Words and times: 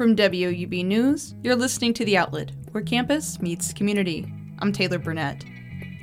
From 0.00 0.16
WOUB 0.16 0.82
News, 0.86 1.34
you're 1.42 1.54
listening 1.54 1.92
to 1.92 2.06
The 2.06 2.16
Outlet, 2.16 2.52
where 2.70 2.82
campus 2.82 3.38
meets 3.42 3.74
community. 3.74 4.32
I'm 4.60 4.72
Taylor 4.72 4.98
Burnett. 4.98 5.44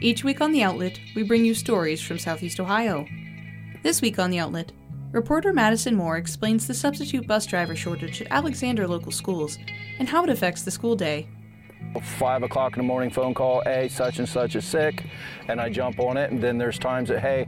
Each 0.02 0.24
week 0.24 0.40
on 0.40 0.52
The 0.52 0.62
Outlet, 0.62 1.00
we 1.16 1.24
bring 1.24 1.44
you 1.44 1.56
stories 1.56 2.00
from 2.00 2.20
Southeast 2.20 2.60
Ohio. 2.60 3.08
This 3.82 4.00
week 4.00 4.20
on 4.20 4.30
The 4.30 4.38
Outlet, 4.38 4.72
reporter 5.12 5.52
Madison 5.52 5.96
Moore 5.96 6.18
explains 6.18 6.68
the 6.68 6.76
substitute 6.76 7.26
bus 7.26 7.48
driver 7.48 7.76
shortage 7.76 8.22
at 8.22 8.28
Alexander 8.30 8.88
local 8.88 9.12
schools 9.12 9.58
and 9.98 10.08
how 10.08 10.24
it 10.24 10.30
affects 10.30 10.62
the 10.62 10.70
school 10.70 10.96
day. 10.96 11.28
Five 12.02 12.44
o'clock 12.44 12.74
in 12.74 12.80
the 12.80 12.88
morning 12.88 13.10
phone 13.10 13.34
call, 13.34 13.62
hey, 13.64 13.88
such 13.88 14.20
and 14.20 14.28
such 14.28 14.56
is 14.56 14.66
sick, 14.66 15.06
and 15.48 15.60
I 15.60 15.70
jump 15.70 16.00
on 16.00 16.18
it. 16.18 16.32
And 16.32 16.42
then 16.42 16.58
there's 16.58 16.78
times 16.78 17.10
that, 17.10 17.20
hey, 17.20 17.48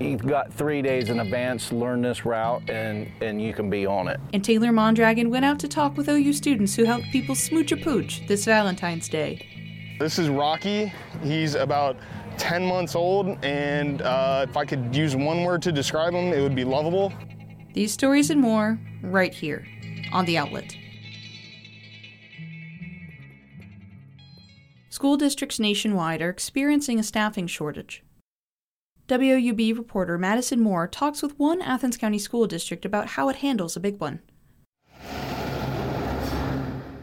you've 0.00 0.26
got 0.26 0.52
three 0.52 0.82
days 0.82 1.10
in 1.10 1.20
advance, 1.20 1.72
learn 1.72 2.00
this 2.00 2.24
route, 2.24 2.68
and, 2.70 3.10
and 3.20 3.42
you 3.42 3.52
can 3.52 3.68
be 3.68 3.84
on 3.86 4.08
it. 4.08 4.20
And 4.32 4.42
Taylor 4.42 4.72
Mondragon 4.72 5.30
went 5.30 5.44
out 5.44 5.58
to 5.60 5.68
talk 5.68 5.96
with 5.96 6.08
OU 6.08 6.32
students 6.32 6.74
who 6.74 6.84
helped 6.84 7.06
people 7.12 7.34
smooch 7.34 7.72
a 7.72 7.76
pooch 7.76 8.26
this 8.28 8.44
Valentine's 8.44 9.08
Day. 9.08 9.96
This 9.98 10.18
is 10.18 10.28
Rocky. 10.28 10.92
He's 11.22 11.54
about 11.54 11.96
10 12.38 12.64
months 12.64 12.94
old, 12.94 13.38
and 13.44 14.02
uh, 14.02 14.46
if 14.48 14.56
I 14.56 14.64
could 14.64 14.94
use 14.94 15.14
one 15.14 15.44
word 15.44 15.62
to 15.62 15.72
describe 15.72 16.14
him, 16.14 16.32
it 16.32 16.40
would 16.40 16.54
be 16.54 16.64
lovable. 16.64 17.12
These 17.72 17.92
stories 17.92 18.30
and 18.30 18.40
more 18.40 18.78
right 19.02 19.32
here 19.32 19.66
on 20.12 20.24
The 20.24 20.38
Outlet. 20.38 20.76
School 24.92 25.16
districts 25.16 25.58
nationwide 25.58 26.20
are 26.20 26.28
experiencing 26.28 26.98
a 26.98 27.02
staffing 27.02 27.46
shortage. 27.46 28.04
WOUB 29.08 29.78
reporter 29.78 30.18
Madison 30.18 30.60
Moore 30.60 30.86
talks 30.86 31.22
with 31.22 31.38
one 31.38 31.62
Athens 31.62 31.96
County 31.96 32.18
school 32.18 32.46
district 32.46 32.84
about 32.84 33.06
how 33.06 33.30
it 33.30 33.36
handles 33.36 33.74
a 33.74 33.80
big 33.80 33.98
one. 33.98 34.20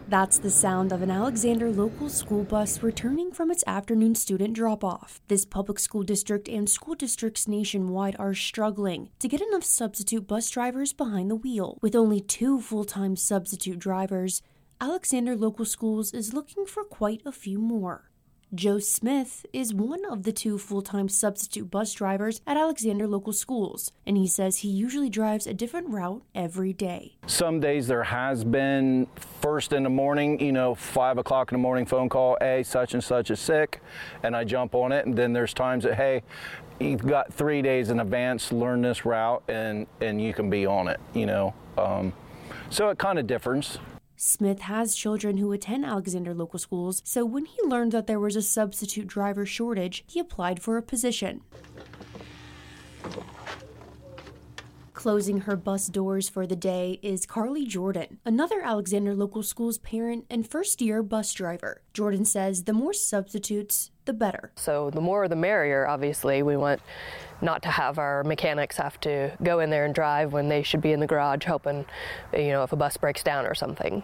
That's 0.07 0.37
the 0.37 0.51
sound 0.51 0.91
of 0.91 1.01
an 1.01 1.09
Alexander 1.09 1.71
local 1.71 2.09
school 2.09 2.43
bus 2.43 2.83
returning 2.83 3.31
from 3.31 3.49
its 3.49 3.63
afternoon 3.65 4.13
student 4.13 4.53
drop 4.53 4.83
off. 4.83 5.19
This 5.27 5.43
public 5.43 5.79
school 5.79 6.03
district 6.03 6.47
and 6.47 6.69
school 6.69 6.93
districts 6.93 7.47
nationwide 7.47 8.15
are 8.19 8.35
struggling 8.35 9.09
to 9.17 9.27
get 9.27 9.41
enough 9.41 9.63
substitute 9.63 10.27
bus 10.27 10.47
drivers 10.51 10.93
behind 10.93 11.31
the 11.31 11.35
wheel. 11.35 11.79
With 11.81 11.95
only 11.95 12.21
two 12.21 12.61
full 12.61 12.85
time 12.85 13.15
substitute 13.15 13.79
drivers, 13.79 14.43
Alexander 14.81 15.35
Local 15.35 15.65
Schools 15.65 16.13
is 16.13 16.33
looking 16.33 16.65
for 16.65 16.85
quite 16.85 17.21
a 17.25 17.33
few 17.33 17.59
more. 17.59 18.09
Joe 18.55 18.79
Smith 18.79 19.45
is 19.51 19.73
one 19.73 20.05
of 20.05 20.23
the 20.23 20.31
two 20.31 20.57
full 20.57 20.81
time 20.81 21.09
substitute 21.09 21.69
bus 21.69 21.93
drivers 21.93 22.39
at 22.47 22.55
Alexander 22.55 23.05
Local 23.05 23.33
Schools, 23.33 23.91
and 24.07 24.15
he 24.15 24.25
says 24.25 24.59
he 24.59 24.69
usually 24.69 25.09
drives 25.09 25.45
a 25.45 25.53
different 25.53 25.89
route 25.89 26.23
every 26.33 26.71
day. 26.71 27.17
Some 27.27 27.59
days 27.59 27.87
there 27.87 28.03
has 28.03 28.45
been 28.45 29.05
first 29.41 29.73
in 29.73 29.83
the 29.83 29.89
morning, 29.89 30.39
you 30.39 30.53
know, 30.53 30.73
five 30.75 31.17
o'clock 31.17 31.51
in 31.51 31.57
the 31.57 31.61
morning 31.61 31.85
phone 31.85 32.07
call, 32.07 32.37
hey, 32.39 32.63
such 32.63 32.93
and 32.93 33.03
such 33.03 33.31
is 33.31 33.39
sick, 33.41 33.81
and 34.23 34.33
I 34.33 34.45
jump 34.45 34.73
on 34.75 34.93
it. 34.93 35.05
And 35.05 35.13
then 35.13 35.33
there's 35.33 35.53
times 35.53 35.83
that, 35.83 35.95
hey, 35.95 36.23
you've 36.79 37.05
got 37.05 37.33
three 37.33 37.61
days 37.61 37.89
in 37.89 37.99
advance, 37.99 38.53
learn 38.53 38.81
this 38.81 39.05
route, 39.05 39.43
and, 39.49 39.87
and 39.99 40.21
you 40.21 40.33
can 40.33 40.49
be 40.49 40.65
on 40.65 40.87
it, 40.87 41.01
you 41.13 41.25
know. 41.25 41.53
Um, 41.77 42.13
so 42.69 42.87
it 42.89 42.97
kind 42.97 43.19
of 43.19 43.27
differs. 43.27 43.77
Smith 44.21 44.59
has 44.59 44.95
children 44.95 45.37
who 45.37 45.53
attend 45.53 45.85
Alexander 45.85 46.33
local 46.33 46.59
schools, 46.59 47.01
so 47.05 47.23
when 47.23 47.45
he 47.45 47.57
learned 47.63 47.93
that 47.93 48.05
there 48.05 48.19
was 48.19 48.35
a 48.35 48.41
substitute 48.41 49.07
driver 49.07 49.45
shortage, 49.45 50.03
he 50.07 50.19
applied 50.19 50.61
for 50.61 50.75
a 50.75 50.81
position. 50.81 51.39
Closing 54.91 55.39
her 55.41 55.55
bus 55.55 55.87
doors 55.87 56.27
for 56.27 56.45
the 56.45 56.57
day 56.57 56.99
is 57.01 57.25
Carly 57.25 57.65
Jordan, 57.65 58.19
another 58.25 58.59
Alexander 58.61 59.15
Local 59.15 59.41
Schools 59.41 59.77
parent 59.77 60.25
and 60.29 60.45
first 60.45 60.81
year 60.81 61.01
bus 61.01 61.31
driver. 61.31 61.81
Jordan 61.93 62.25
says 62.25 62.65
the 62.65 62.73
more 62.73 62.91
substitutes, 62.91 63.89
the 64.09 64.13
better. 64.13 64.51
So 64.55 64.89
the 64.89 65.01
more 65.01 65.27
the 65.27 65.35
merrier, 65.35 65.87
obviously. 65.87 66.41
We 66.41 66.57
want 66.57 66.81
not 67.41 67.61
to 67.61 67.69
have 67.69 67.99
our 67.99 68.23
mechanics 68.23 68.77
have 68.77 68.99
to 69.01 69.31
go 69.43 69.59
in 69.59 69.69
there 69.69 69.85
and 69.85 69.93
drive 69.93 70.33
when 70.33 70.49
they 70.49 70.63
should 70.63 70.81
be 70.81 70.91
in 70.91 70.99
the 70.99 71.05
garage 71.05 71.45
helping, 71.45 71.85
you 72.33 72.49
know, 72.49 72.63
if 72.63 72.73
a 72.73 72.75
bus 72.75 72.97
breaks 72.97 73.21
down 73.21 73.45
or 73.45 73.53
something. 73.53 74.01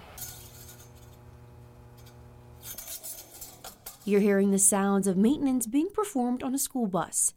You're 4.06 4.22
hearing 4.22 4.52
the 4.52 4.60
sounds 4.60 5.08
of 5.08 5.18
maintenance 5.18 5.66
being 5.66 5.90
performed 5.92 6.44
on 6.44 6.54
a 6.54 6.60
school 6.60 6.86
bus. 6.86 7.34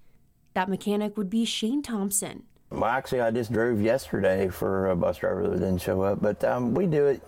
That 0.53 0.69
mechanic 0.69 1.17
would 1.17 1.31
be 1.31 1.47
Shane 1.47 1.81
Thompson. 1.81 2.43
Well, 2.71 2.85
actually, 2.85 3.23
I 3.23 3.31
just 3.31 3.51
drove 3.51 3.81
yesterday 3.81 4.49
for 4.49 4.91
a 4.91 4.97
bus 4.97 5.17
driver 5.17 5.49
that 5.49 5.59
didn't 5.59 5.79
show 5.79 6.03
up, 6.03 6.21
but 6.21 6.45
um, 6.45 6.75
we 6.75 6.85
do 6.85 7.07
it 7.07 7.23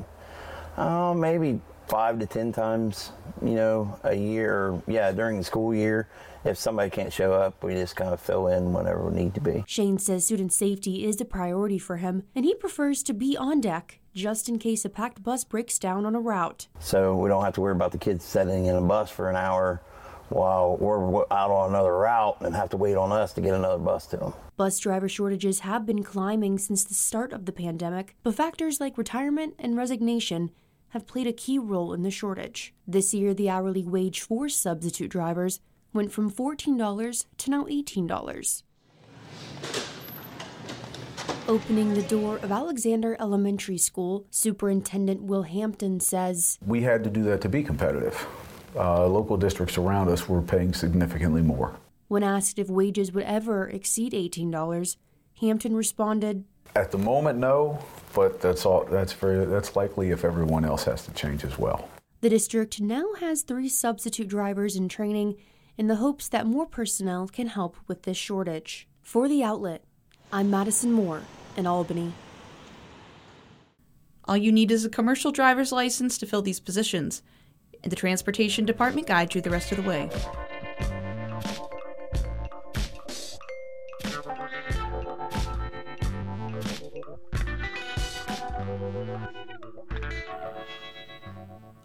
uh, 0.77 1.15
maybe 1.15 1.63
five 1.91 2.21
to 2.21 2.27
ten 2.27 2.53
times, 2.53 3.11
you 3.43 3.55
know, 3.55 3.99
a 4.05 4.15
year. 4.15 4.81
Yeah, 4.87 5.11
during 5.11 5.39
the 5.39 5.45
school 5.45 5.75
year, 5.75 6.09
if 6.45 6.57
somebody 6.57 6.89
can't 6.89 7.13
show 7.13 7.33
up, 7.33 7.63
we 7.65 7.75
just 7.75 7.97
kind 7.97 8.15
of 8.15 8.21
fill 8.21 8.47
in 8.47 8.73
whenever 8.73 9.11
we 9.11 9.23
need 9.23 9.35
to 9.35 9.41
be. 9.41 9.65
Shane 9.67 9.99
says 9.99 10.25
student 10.25 10.53
safety 10.53 11.05
is 11.05 11.21
a 11.21 11.25
priority 11.25 11.79
for 11.79 11.97
him, 11.97 12.23
and 12.35 12.45
he 12.45 12.55
prefers 12.55 13.03
to 13.03 13.13
be 13.13 13.37
on 13.37 13.61
deck 13.61 13.99
just 14.15 14.49
in 14.49 14.59
case 14.59 14.85
a 14.85 14.89
packed 14.89 15.23
bus 15.23 15.45
breaks 15.45 15.79
down 15.79 16.07
on 16.07 16.15
a 16.15 16.21
route. 16.21 16.69
So 16.79 17.17
we 17.17 17.29
don't 17.29 17.45
have 17.45 17.55
to 17.55 17.61
worry 17.61 17.73
about 17.73 17.93
the 17.93 17.99
kids 17.99 18.25
sitting 18.25 18.67
in 18.67 18.77
a 18.77 18.81
bus 18.81 19.11
for 19.11 19.29
an 19.29 19.37
hour 19.37 19.83
while 20.31 20.77
we're 20.77 21.25
out 21.33 21.51
on 21.51 21.71
another 21.71 21.97
route 21.97 22.37
and 22.41 22.55
have 22.55 22.71
to 22.71 22.77
wait 22.77 22.97
on 22.97 23.11
us 23.11 23.33
to 23.33 23.41
get 23.41 23.53
another 23.53 23.79
bus 23.79 24.07
to 24.07 24.17
them. 24.17 24.33
Bus 24.57 24.79
driver 24.79 25.09
shortages 25.09 25.61
have 25.61 25.85
been 25.85 26.05
climbing 26.05 26.57
since 26.57 26.85
the 26.85 26.95
start 26.95 27.33
of 27.33 27.47
the 27.47 27.53
pandemic, 27.53 28.15
but 28.23 28.35
factors 28.35 28.81
like 28.81 28.97
retirement 28.97 29.55
and 29.59 29.77
resignation 29.77 30.51
have 30.91 31.07
played 31.07 31.27
a 31.27 31.33
key 31.33 31.59
role 31.59 31.93
in 31.93 32.03
the 32.03 32.11
shortage. 32.11 32.75
This 32.87 33.15
year, 33.15 33.35
the 33.35 33.49
hourly 33.49 33.85
wage 33.85 34.21
for 34.21 34.49
substitute 34.49 35.11
drivers 35.11 35.61
went 35.93 36.13
from 36.13 36.31
$14 36.31 37.27
to 37.39 37.51
now 37.51 37.65
$18. 37.65 38.63
Opening 41.49 41.95
the 41.95 42.03
door 42.03 42.37
of 42.39 42.53
Alexander 42.53 43.17
Elementary 43.19 43.79
School, 43.79 44.25
Superintendent 44.31 45.23
Will 45.23 45.43
Hampton 45.43 45.99
says 45.99 46.59
We 46.65 46.83
had 46.83 47.03
to 47.05 47.11
do 47.11 47.25
that 47.25 47.41
to 47.41 47.49
be 47.49 47.63
competitive. 47.63 48.27
Uh, 48.77 49.07
local 49.07 49.37
districts 49.37 49.77
around 49.77 50.09
us 50.09 50.29
were 50.29 50.43
paying 50.43 50.73
significantly 50.73 51.43
more. 51.43 51.77
When 52.07 52.23
asked 52.23 52.59
if 52.59 52.69
wages 52.69 53.13
would 53.13 53.25
ever 53.25 53.69
exceed 53.69 54.13
$18, 54.13 54.97
Hampton 55.41 55.75
responded, 55.75 56.45
At 56.77 56.93
the 56.93 56.99
moment, 56.99 57.39
no, 57.39 57.79
but 58.15 58.41
that's 58.41 58.65
all. 58.65 58.85
That's 58.85 59.13
very. 59.13 59.45
That's 59.45 59.75
likely 59.75 60.11
if 60.11 60.25
everyone 60.25 60.65
else 60.65 60.85
has 60.85 61.05
to 61.07 61.13
change 61.13 61.45
as 61.45 61.59
well. 61.59 61.89
The 62.21 62.29
district 62.29 62.81
now 62.81 63.15
has 63.19 63.43
three 63.43 63.69
substitute 63.69 64.29
drivers 64.29 64.77
in 64.77 64.89
training 64.89 65.37
in 65.77 65.89
the 65.89 65.97
hopes 65.97 66.29
that 66.29 66.47
more 66.47 66.67
personnel 66.67 67.27
can 67.27 67.49
help 67.49 67.77
with 67.89 68.03
this 68.03 68.17
shortage. 68.17 68.87
For 69.03 69.29
the 69.29 69.43
outlet, 69.43 69.83
I'm 70.33 70.51
Madison 70.51 70.93
Moore 70.93 71.23
in 71.57 71.67
Albany. 71.67 72.13
All 74.27 74.37
you 74.37 74.53
need 74.53 74.71
is 74.71 74.85
a 74.85 74.91
commercial 74.91 75.33
driver's 75.33 75.73
license 75.73 76.19
to 76.19 76.27
fill 76.27 76.43
these 76.43 76.61
positions, 76.61 77.23
and 77.83 77.91
the 77.91 77.97
Transportation 77.97 78.65
Department 78.65 79.09
guides 79.09 79.35
you 79.35 79.41
the 79.41 79.51
rest 79.51 79.73
of 79.73 79.83
the 79.83 79.89
way. 79.89 80.09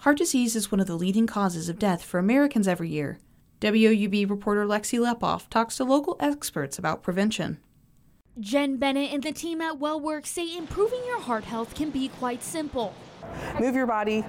Heart 0.06 0.20
disease 0.20 0.56
is 0.56 0.72
one 0.72 0.80
of 0.80 0.86
the 0.86 0.96
leading 0.96 1.26
causes 1.26 1.68
of 1.68 1.80
death 1.80 2.04
for 2.04 2.20
Americans 2.20 2.68
every 2.68 2.90
year. 2.90 3.18
WOUB 3.60 4.30
reporter 4.30 4.64
Lexi 4.64 5.00
Lepoff 5.00 5.50
talks 5.50 5.78
to 5.78 5.84
local 5.84 6.16
experts 6.20 6.78
about 6.78 7.02
prevention. 7.02 7.58
Jen 8.40 8.78
Bennett 8.78 9.12
and 9.12 9.24
the 9.24 9.32
team 9.32 9.62
at 9.62 9.80
WellWork 9.80 10.28
say 10.28 10.56
improving 10.56 11.04
your 11.08 11.20
heart 11.20 11.44
health 11.46 11.74
can 11.74 11.90
be 11.90 12.10
quite 12.10 12.44
simple. 12.44 12.94
Move 13.60 13.74
your 13.74 13.88
body, 13.88 14.24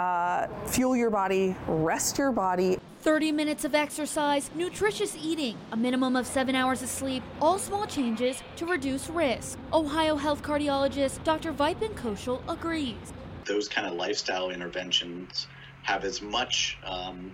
uh, 0.00 0.48
fuel 0.66 0.96
your 0.96 1.10
body, 1.10 1.54
rest 1.68 2.18
your 2.18 2.32
body. 2.32 2.80
30 3.02 3.30
minutes 3.30 3.64
of 3.64 3.76
exercise, 3.76 4.50
nutritious 4.56 5.16
eating, 5.22 5.56
a 5.70 5.76
minimum 5.76 6.16
of 6.16 6.26
seven 6.26 6.56
hours 6.56 6.82
of 6.82 6.88
sleep, 6.88 7.22
all 7.40 7.60
small 7.60 7.86
changes 7.86 8.42
to 8.56 8.66
reduce 8.66 9.08
risk. 9.08 9.60
Ohio 9.72 10.16
health 10.16 10.42
cardiologist 10.42 11.22
Dr. 11.22 11.52
Vipin 11.52 11.94
Koshal 11.94 12.40
agrees. 12.48 13.12
Those 13.44 13.68
kind 13.68 13.86
of 13.86 13.94
lifestyle 13.94 14.50
interventions 14.50 15.46
have 15.82 16.04
as 16.04 16.22
much 16.22 16.78
um, 16.84 17.32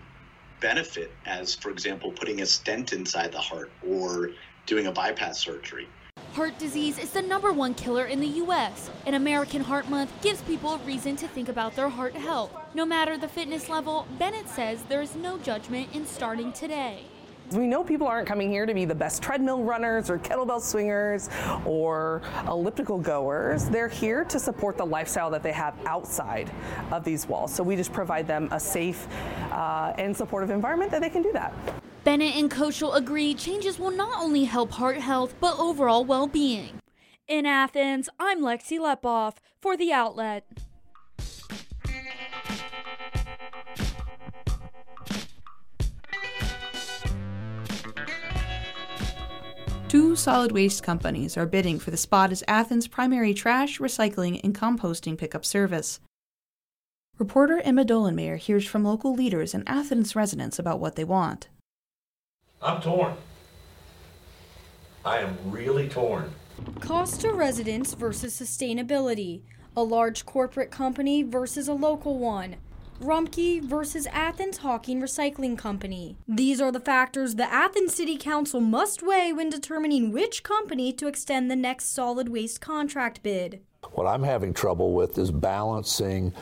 benefit 0.61 1.13
as, 1.27 1.55
for 1.55 1.71
example, 1.71 2.11
putting 2.13 2.41
a 2.43 2.47
stent 2.47 2.93
inside 2.93 3.33
the 3.33 3.41
heart 3.41 3.71
or 3.87 4.31
doing 4.67 4.87
a 4.87 4.93
bypass 4.93 5.39
surgery. 5.39 5.89
Heart 6.33 6.59
disease 6.59 6.99
is 6.99 7.11
the 7.11 7.23
number 7.23 7.53
one 7.53 7.75
killer 7.75 8.07
in 8.07 8.21
the 8.21 8.27
U.S., 8.27 8.89
and 9.05 9.17
American 9.17 9.63
Heart 9.63 9.89
Month 9.89 10.13
gives 10.23 10.43
people 10.43 10.75
a 10.75 10.79
reason 10.79 11.17
to 11.17 11.27
think 11.27 11.49
about 11.49 11.75
their 11.75 11.89
heart 11.89 12.15
health. 12.15 12.53
No 12.73 12.87
matter 12.87 13.19
the 13.19 13.27
fitness 13.27 13.69
level, 13.69 14.07
Bennett 14.17 14.49
says 14.49 14.83
there 14.85 15.03
is 15.03 15.17
no 15.17 15.39
judgment 15.39 15.89
in 15.93 16.07
starting 16.07 16.53
today. 16.53 17.05
We 17.53 17.67
know 17.67 17.83
people 17.83 18.07
aren't 18.07 18.29
coming 18.29 18.49
here 18.49 18.65
to 18.65 18.73
be 18.73 18.85
the 18.85 18.95
best 18.95 19.23
treadmill 19.23 19.65
runners 19.65 20.09
or 20.09 20.19
kettlebell 20.19 20.61
swingers 20.61 21.29
or 21.65 22.23
elliptical 22.47 22.99
goers. 22.99 23.69
They're 23.69 23.89
here 23.89 24.25
to 24.27 24.39
support 24.39 24.77
the 24.77 24.87
lifestyle 24.87 25.31
that 25.31 25.43
they 25.43 25.51
have 25.51 25.75
outside 25.85 26.53
of 26.93 27.03
these 27.03 27.27
walls. 27.27 27.53
So 27.53 27.65
we 27.65 27.75
just 27.75 27.93
provide 27.93 28.29
them 28.29 28.49
a 28.53 28.61
safe 28.61 29.09
uh, 29.51 29.93
and 29.99 30.17
supportive 30.17 30.51
environment 30.51 30.93
that 30.93 31.01
they 31.01 31.11
can 31.11 31.23
do 31.23 31.33
that. 31.33 31.53
Bennett 32.05 32.37
and 32.37 32.49
Koschel 32.49 32.95
agree 32.95 33.35
changes 33.35 33.81
will 33.81 33.91
not 33.91 34.23
only 34.23 34.45
help 34.45 34.71
heart 34.71 34.99
health, 34.99 35.35
but 35.41 35.59
overall 35.59 36.05
well 36.05 36.29
being. 36.29 36.81
In 37.27 37.47
Athens, 37.47 38.09
I'm 38.19 38.41
Lexi 38.41 38.79
Lepoff 38.79 39.39
for 39.61 39.77
The 39.77 39.93
Outlet. 39.93 40.47
Two 49.91 50.15
solid 50.15 50.53
waste 50.53 50.85
companies 50.85 51.37
are 51.37 51.47
bidding 51.47 51.81
for 51.81 51.91
the 51.91 51.97
spot 51.97 52.31
as 52.31 52.45
Athens' 52.47 52.87
primary 52.87 53.35
trash, 53.35 53.81
recycling, 53.81 54.41
and 54.45 54.55
composting 54.55 55.19
pickup 55.19 55.45
service. 55.45 55.99
Reporter 57.19 57.61
Emma 57.65 57.85
Dolenmayer 57.85 58.39
hears 58.39 58.65
from 58.65 58.85
local 58.85 59.13
leaders 59.13 59.53
and 59.53 59.69
Athens 59.69 60.15
residents 60.15 60.61
about 60.61 60.79
what 60.79 60.95
they 60.95 61.03
want. 61.03 61.49
I'm 62.63 62.81
torn. 62.81 63.15
I 65.05 65.19
am 65.19 65.37
really 65.47 65.89
torn. 65.89 66.35
Cost 66.79 67.23
to 67.23 67.33
residents 67.33 67.95
versus 67.95 68.41
sustainability. 68.41 69.43
A 69.77 69.83
large 69.83 70.25
corporate 70.25 70.71
company 70.71 71.25
versus 71.25 71.67
a 71.67 71.75
local 71.75 72.17
one. 72.17 72.55
Rumpke 73.01 73.63
versus 73.63 74.07
Athens 74.13 74.59
Hocking 74.59 75.01
Recycling 75.01 75.57
Company. 75.57 76.19
These 76.29 76.61
are 76.61 76.71
the 76.71 76.81
factors 76.81 77.37
the 77.37 77.51
Athens 77.51 77.95
City 77.95 78.19
Council 78.19 78.61
must 78.61 79.03
weigh 79.03 79.33
when 79.33 79.49
determining 79.49 80.13
which 80.13 80.43
company 80.43 80.93
to 80.93 81.07
extend 81.07 81.51
the 81.51 81.57
next 81.57 81.95
solid 81.95 82.29
waste 82.29 82.61
contract 82.61 83.23
bid. 83.23 83.61
What 83.93 84.07
I'm 84.07 84.23
having 84.23 84.53
trouble 84.53 84.93
with 84.93 85.17
is 85.17 85.31
balancing 85.31 86.35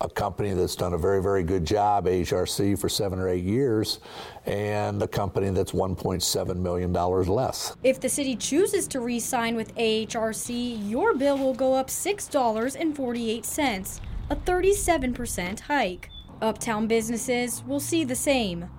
a 0.00 0.08
company 0.08 0.52
that's 0.52 0.74
done 0.74 0.94
a 0.94 0.98
very, 0.98 1.22
very 1.22 1.44
good 1.44 1.64
job, 1.64 2.06
AHRC, 2.06 2.76
for 2.76 2.88
seven 2.88 3.20
or 3.20 3.28
eight 3.28 3.44
years, 3.44 4.00
and 4.46 5.00
a 5.00 5.06
company 5.06 5.50
that's 5.50 5.72
$1.7 5.72 6.56
million 6.56 6.92
less. 6.92 7.76
If 7.84 8.00
the 8.00 8.08
city 8.08 8.34
chooses 8.34 8.88
to 8.88 9.00
re 9.00 9.20
sign 9.20 9.54
with 9.54 9.72
AHRC, 9.76 10.90
your 10.90 11.14
bill 11.14 11.38
will 11.38 11.54
go 11.54 11.74
up 11.74 11.88
$6.48 11.88 14.00
a 14.30 14.36
37% 14.36 15.60
hike. 15.60 16.08
Uptown 16.40 16.86
businesses 16.86 17.64
will 17.66 17.80
see 17.80 18.04
the 18.04 18.14
same. 18.14 18.70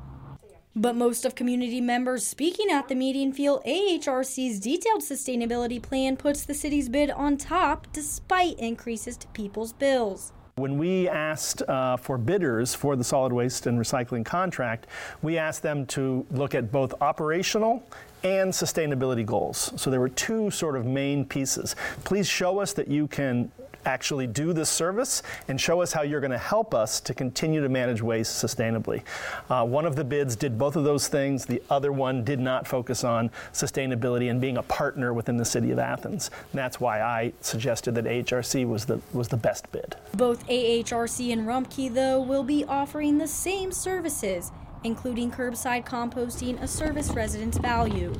But 0.73 0.95
most 0.95 1.25
of 1.25 1.35
community 1.35 1.81
members 1.81 2.25
speaking 2.25 2.67
at 2.71 2.87
the 2.87 2.95
meeting 2.95 3.33
feel 3.33 3.61
AHRC's 3.63 4.61
detailed 4.61 5.01
sustainability 5.01 5.81
plan 5.81 6.15
puts 6.15 6.45
the 6.45 6.53
city's 6.53 6.87
bid 6.87 7.11
on 7.11 7.35
top 7.35 7.87
despite 7.91 8.57
increases 8.57 9.17
to 9.17 9.27
people's 9.27 9.73
bills. 9.73 10.31
When 10.55 10.77
we 10.77 11.09
asked 11.09 11.61
uh, 11.63 11.97
for 11.97 12.17
bidders 12.17 12.73
for 12.73 12.95
the 12.95 13.03
solid 13.03 13.33
waste 13.33 13.67
and 13.67 13.77
recycling 13.77 14.23
contract, 14.23 14.87
we 15.21 15.37
asked 15.37 15.63
them 15.63 15.85
to 15.87 16.25
look 16.31 16.55
at 16.55 16.71
both 16.71 16.93
operational 17.01 17.83
and 18.23 18.53
sustainability 18.53 19.25
goals. 19.25 19.73
So 19.75 19.89
there 19.89 19.99
were 19.99 20.09
two 20.09 20.49
sort 20.51 20.77
of 20.77 20.85
main 20.85 21.25
pieces. 21.25 21.75
Please 22.05 22.27
show 22.27 22.59
us 22.59 22.71
that 22.73 22.87
you 22.87 23.07
can 23.07 23.51
actually 23.85 24.27
do 24.27 24.53
this 24.53 24.69
service 24.69 25.23
and 25.47 25.59
show 25.59 25.81
us 25.81 25.93
how 25.93 26.01
you're 26.01 26.19
going 26.19 26.31
to 26.31 26.37
help 26.37 26.73
us 26.73 26.99
to 27.01 27.13
continue 27.13 27.61
to 27.61 27.69
manage 27.69 28.01
waste 28.01 28.43
sustainably. 28.43 29.03
Uh, 29.49 29.65
one 29.65 29.85
of 29.85 29.95
the 29.95 30.03
bids 30.03 30.35
did 30.35 30.57
both 30.57 30.75
of 30.75 30.83
those 30.83 31.07
things. 31.07 31.45
The 31.45 31.61
other 31.69 31.91
one 31.91 32.23
did 32.23 32.39
not 32.39 32.67
focus 32.67 33.03
on 33.03 33.29
sustainability 33.53 34.29
and 34.29 34.39
being 34.39 34.57
a 34.57 34.63
partner 34.63 35.13
within 35.13 35.37
the 35.37 35.45
city 35.45 35.71
of 35.71 35.79
Athens. 35.79 36.29
And 36.51 36.59
that's 36.59 36.79
why 36.79 37.01
I 37.01 37.33
suggested 37.41 37.95
that 37.95 38.05
AHRC 38.05 38.67
was 38.67 38.85
the 38.85 38.99
was 39.13 39.27
the 39.27 39.37
best 39.37 39.71
bid. 39.71 39.95
Both 40.13 40.45
AHRC 40.47 41.31
and 41.33 41.47
Rumpke, 41.47 41.93
though, 41.93 42.21
will 42.21 42.43
be 42.43 42.63
offering 42.65 43.17
the 43.17 43.27
same 43.27 43.71
services, 43.71 44.51
including 44.83 45.31
curbside 45.31 45.85
composting, 45.85 46.61
a 46.61 46.67
service 46.67 47.11
residents 47.11 47.57
value. 47.57 48.13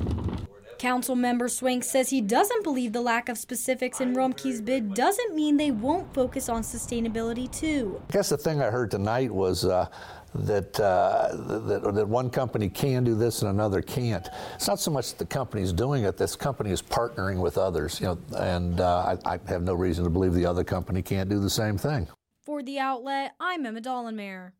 Council 0.82 1.14
member 1.14 1.46
Swank 1.46 1.84
says 1.84 2.10
he 2.10 2.20
doesn't 2.20 2.64
believe 2.64 2.92
the 2.92 3.00
lack 3.00 3.28
of 3.28 3.38
specifics 3.38 4.00
in 4.00 4.14
Rumpke's 4.14 4.60
bid 4.60 4.94
doesn't 4.94 5.32
mean 5.32 5.56
they 5.56 5.70
won't 5.70 6.12
focus 6.12 6.48
on 6.48 6.62
sustainability 6.62 7.48
too. 7.52 8.02
I 8.08 8.12
guess 8.12 8.30
the 8.30 8.36
thing 8.36 8.60
I 8.60 8.68
heard 8.68 8.90
tonight 8.90 9.30
was 9.30 9.64
uh, 9.64 9.86
that, 10.34 10.80
uh, 10.80 11.28
that 11.36 11.94
that 11.94 12.08
one 12.08 12.30
company 12.30 12.68
can 12.68 13.04
do 13.04 13.14
this 13.14 13.42
and 13.42 13.50
another 13.52 13.80
can't. 13.80 14.28
It's 14.56 14.66
not 14.66 14.80
so 14.80 14.90
much 14.90 15.10
that 15.10 15.18
the 15.18 15.24
company's 15.24 15.72
doing 15.72 16.02
it; 16.02 16.16
this 16.16 16.34
company 16.34 16.72
is 16.72 16.82
partnering 16.82 17.40
with 17.40 17.58
others. 17.58 18.00
You 18.00 18.06
know, 18.06 18.18
and 18.36 18.80
uh, 18.80 19.16
I, 19.24 19.34
I, 19.34 19.38
have 19.46 19.62
no 19.62 19.74
reason 19.74 20.02
to 20.02 20.10
believe 20.10 20.34
the 20.34 20.46
other 20.46 20.64
company 20.64 21.00
can't 21.00 21.30
do 21.30 21.38
the 21.38 21.48
same 21.48 21.78
thing. 21.78 22.08
For 22.40 22.60
the 22.60 22.80
outlet, 22.80 23.36
I'm 23.38 23.64
Emma 23.64 23.80
Dollenmayer. 23.80 24.50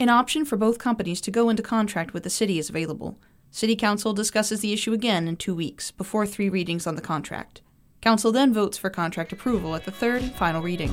An 0.00 0.08
option 0.08 0.44
for 0.44 0.56
both 0.56 0.78
companies 0.78 1.20
to 1.20 1.30
go 1.30 1.48
into 1.48 1.62
contract 1.62 2.12
with 2.12 2.24
the 2.24 2.30
city 2.30 2.58
is 2.58 2.68
available. 2.68 3.20
City 3.54 3.76
Council 3.76 4.12
discusses 4.12 4.62
the 4.62 4.72
issue 4.72 4.92
again 4.92 5.28
in 5.28 5.36
two 5.36 5.54
weeks, 5.54 5.92
before 5.92 6.26
three 6.26 6.48
readings 6.48 6.88
on 6.88 6.96
the 6.96 7.00
contract. 7.00 7.62
Council 8.00 8.32
then 8.32 8.52
votes 8.52 8.76
for 8.76 8.90
contract 8.90 9.32
approval 9.32 9.76
at 9.76 9.84
the 9.84 9.92
third 9.92 10.22
and 10.22 10.34
final 10.34 10.60
reading. 10.60 10.92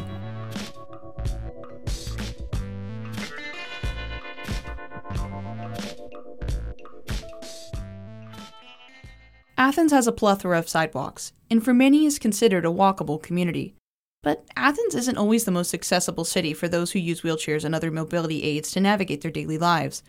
Athens 9.57 9.91
has 9.91 10.05
a 10.05 10.11
plethora 10.11 10.59
of 10.59 10.69
sidewalks, 10.69 11.33
and 11.49 11.65
for 11.65 11.73
many 11.73 12.05
is 12.05 12.19
considered 12.19 12.63
a 12.63 12.69
walkable 12.69 13.19
community. 13.19 13.73
But 14.21 14.45
Athens 14.55 14.93
isn't 14.93 15.17
always 15.17 15.45
the 15.45 15.51
most 15.51 15.73
accessible 15.73 16.25
city 16.25 16.53
for 16.53 16.67
those 16.67 16.91
who 16.91 16.99
use 16.99 17.21
wheelchairs 17.21 17.65
and 17.65 17.73
other 17.73 17.89
mobility 17.89 18.43
aids 18.43 18.69
to 18.73 18.79
navigate 18.79 19.21
their 19.21 19.31
daily 19.31 19.57
lives. 19.57 20.03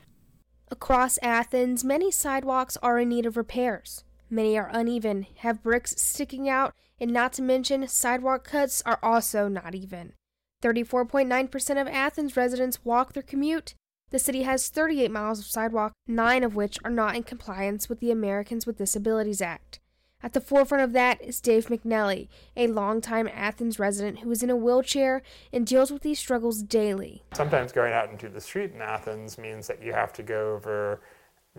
Across 0.73 1.19
Athens, 1.21 1.85
many 1.85 2.11
sidewalks 2.11 2.79
are 2.83 2.99
in 2.99 3.11
need 3.11 3.27
of 3.27 3.37
repairs. 3.37 4.05
Many 4.31 4.57
are 4.57 4.71
uneven, 4.73 5.27
have 5.41 5.63
bricks 5.63 5.95
sticking 6.01 6.49
out, 6.49 6.73
and 6.99 7.13
not 7.13 7.35
to 7.35 7.43
mention, 7.43 7.87
sidewalk 7.89 8.45
cuts 8.45 8.83
are 8.87 8.99
also 9.03 9.49
not 9.49 9.75
even. 9.75 10.15
34.9% 10.63 11.79
of 11.79 11.89
Athens 11.89 12.39
residents 12.39 12.87
walk 12.87 13.13
their 13.13 13.23
commute. 13.23 13.75
The 14.09 14.19
city 14.19 14.45
has 14.45 14.71
38 14.71 15.11
miles 15.11 15.41
of 15.41 15.45
sidewalk, 15.45 15.93
nine 16.07 16.43
of 16.43 16.55
which 16.55 16.79
are 16.83 16.91
not 16.91 17.17
in 17.17 17.25
compliance 17.25 17.91
with 17.91 18.01
the 18.01 18.11
Americans 18.11 18.67
with 18.67 18.79
Disabilities 18.79 19.43
Act. 19.43 19.79
At 20.23 20.35
the 20.35 20.41
forefront 20.41 20.85
of 20.85 20.93
that 20.93 21.21
is 21.21 21.41
Dave 21.41 21.67
McNelly, 21.67 22.29
a 22.57 22.69
longtime 22.69 23.29
Athens 23.33 23.79
resident 23.79 24.21
who 24.21 24.31
is 24.31 24.43
in 24.43 24.51
a 24.51 24.57
wheelchair 24.57 25.23
and 25.53 25.67
deals 25.67 25.91
with 25.91 26.03
these 26.03 26.19
struggles 26.19 26.63
daily. 26.63 27.25
Sometimes 27.35 27.73
going 27.73 27.93
out 27.93 28.11
into 28.11 28.29
the 28.29 28.41
street 28.41 28.73
in 28.73 28.81
Athens 28.81 29.37
means 29.37 29.67
that 29.67 29.83
you 29.83 29.93
have 29.93 30.13
to 30.15 30.23
go 30.23 30.55
over 30.55 31.01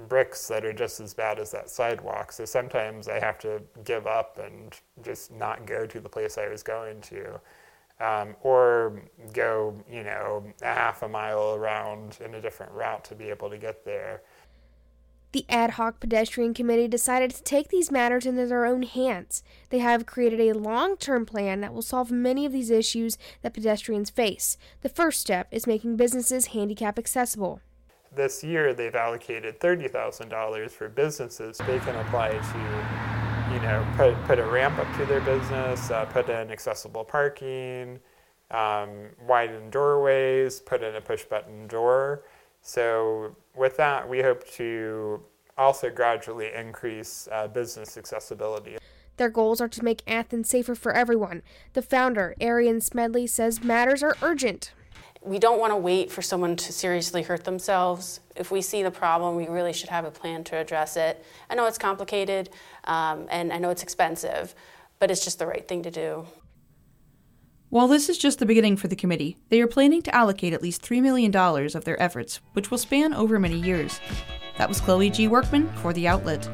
bricks 0.07 0.47
that 0.47 0.65
are 0.65 0.73
just 0.73 0.99
as 0.99 1.13
bad 1.13 1.39
as 1.39 1.51
that 1.51 1.69
sidewalk. 1.69 2.31
So 2.31 2.45
sometimes 2.45 3.07
I 3.07 3.19
have 3.19 3.37
to 3.39 3.61
give 3.83 4.07
up 4.07 4.39
and 4.43 4.73
just 5.03 5.31
not 5.31 5.65
go 5.65 5.85
to 5.85 5.99
the 5.99 6.09
place 6.09 6.37
I 6.37 6.47
was 6.47 6.63
going 6.63 7.01
to. 7.01 7.39
Um, 7.99 8.35
or 8.41 9.03
go, 9.33 9.75
you 9.89 10.03
know, 10.03 10.43
a 10.61 10.65
half 10.65 11.03
a 11.03 11.07
mile 11.07 11.53
around 11.53 12.17
in 12.25 12.33
a 12.35 12.41
different 12.41 12.71
route 12.71 13.03
to 13.05 13.15
be 13.15 13.25
able 13.25 13.49
to 13.49 13.57
get 13.57 13.85
there. 13.85 14.23
The 15.33 15.45
ad 15.49 15.71
hoc 15.71 15.99
pedestrian 15.99 16.53
committee 16.53 16.87
decided 16.87 17.31
to 17.31 17.41
take 17.41 17.69
these 17.69 17.89
matters 17.89 18.27
into 18.27 18.45
their 18.45 18.67
own 18.67 18.83
hands. 18.83 19.43
They 19.71 19.79
have 19.79 20.05
created 20.05 20.39
a 20.39 20.57
long 20.57 20.95
term 20.95 21.25
plan 21.25 21.59
that 21.61 21.73
will 21.73 21.81
solve 21.81 22.11
many 22.11 22.45
of 22.45 22.51
these 22.51 22.69
issues 22.69 23.17
that 23.41 23.55
pedestrians 23.55 24.11
face. 24.11 24.57
The 24.83 24.89
first 24.89 25.19
step 25.19 25.47
is 25.49 25.65
making 25.65 25.95
businesses 25.95 26.47
handicap 26.47 26.99
accessible. 26.99 27.61
This 28.15 28.43
year, 28.43 28.75
they've 28.75 28.93
allocated 28.93 29.59
$30,000 29.59 30.69
for 30.69 30.87
businesses. 30.87 31.57
They 31.57 31.79
can 31.79 31.95
apply 31.95 32.29
to, 32.29 33.53
you 33.55 33.59
know, 33.63 33.83
put, 33.97 34.13
put 34.25 34.37
a 34.37 34.45
ramp 34.45 34.77
up 34.77 34.95
to 34.97 35.05
their 35.07 35.21
business, 35.21 35.89
uh, 35.89 36.05
put 36.05 36.29
in 36.29 36.51
accessible 36.51 37.03
parking, 37.03 37.97
um, 38.51 39.09
widen 39.27 39.71
doorways, 39.71 40.59
put 40.59 40.83
in 40.83 40.93
a 40.93 41.01
push 41.01 41.23
button 41.23 41.65
door. 41.65 42.23
So 42.63 43.35
with 43.55 43.77
that, 43.77 44.09
we 44.09 44.21
hope 44.21 44.47
to 44.53 45.21
also 45.57 45.91
gradually 45.91 46.51
increase 46.55 47.27
uh, 47.31 47.47
business 47.47 47.97
accessibility. 47.97 48.77
Their 49.17 49.29
goals 49.29 49.61
are 49.61 49.67
to 49.67 49.83
make 49.83 50.01
Athens 50.07 50.49
safer 50.49 50.73
for 50.73 50.93
everyone. 50.93 51.43
The 51.73 51.83
founder, 51.83 52.33
Arian 52.41 52.81
Smedley, 52.81 53.27
says 53.27 53.63
matters 53.63 54.01
are 54.01 54.17
urgent. 54.23 54.71
We 55.21 55.39
don't 55.39 55.59
want 55.59 55.71
to 55.71 55.77
wait 55.77 56.11
for 56.11 56.21
someone 56.21 56.55
to 56.55 56.73
seriously 56.73 57.21
hurt 57.21 57.43
themselves. 57.43 58.21
If 58.35 58.49
we 58.49 58.61
see 58.61 58.81
the 58.81 58.91
problem, 58.91 59.35
we 59.35 59.47
really 59.47 59.71
should 59.71 59.89
have 59.89 60.05
a 60.05 60.11
plan 60.11 60.43
to 60.45 60.57
address 60.57 60.97
it. 60.97 61.23
I 61.49 61.55
know 61.55 61.67
it's 61.67 61.77
complicated 61.77 62.49
um, 62.85 63.27
and 63.29 63.53
I 63.53 63.59
know 63.59 63.69
it's 63.69 63.83
expensive, 63.83 64.55
but 64.99 65.11
it's 65.11 65.23
just 65.23 65.37
the 65.37 65.45
right 65.45 65.67
thing 65.67 65.83
to 65.83 65.91
do. 65.91 66.25
While 67.73 67.87
this 67.87 68.07
is 68.07 68.19
just 68.19 68.37
the 68.37 68.45
beginning 68.45 68.77
for 68.77 68.87
the 68.87 68.95
committee, 68.95 69.35
they 69.49 69.59
are 69.59 69.65
planning 69.65 70.03
to 70.03 70.13
allocate 70.13 70.53
at 70.53 70.61
least 70.61 70.83
$3 70.83 71.01
million 71.01 71.35
of 71.35 71.85
their 71.85 71.99
efforts, 71.99 72.39
which 72.51 72.69
will 72.69 72.77
span 72.77 73.15
over 73.15 73.39
many 73.39 73.59
years. 73.59 73.99
That 74.59 74.69
was 74.69 74.79
Chloe 74.79 75.09
G. 75.09 75.27
Workman 75.27 75.73
for 75.77 75.91
The 75.91 76.07
Outlet. 76.07 76.47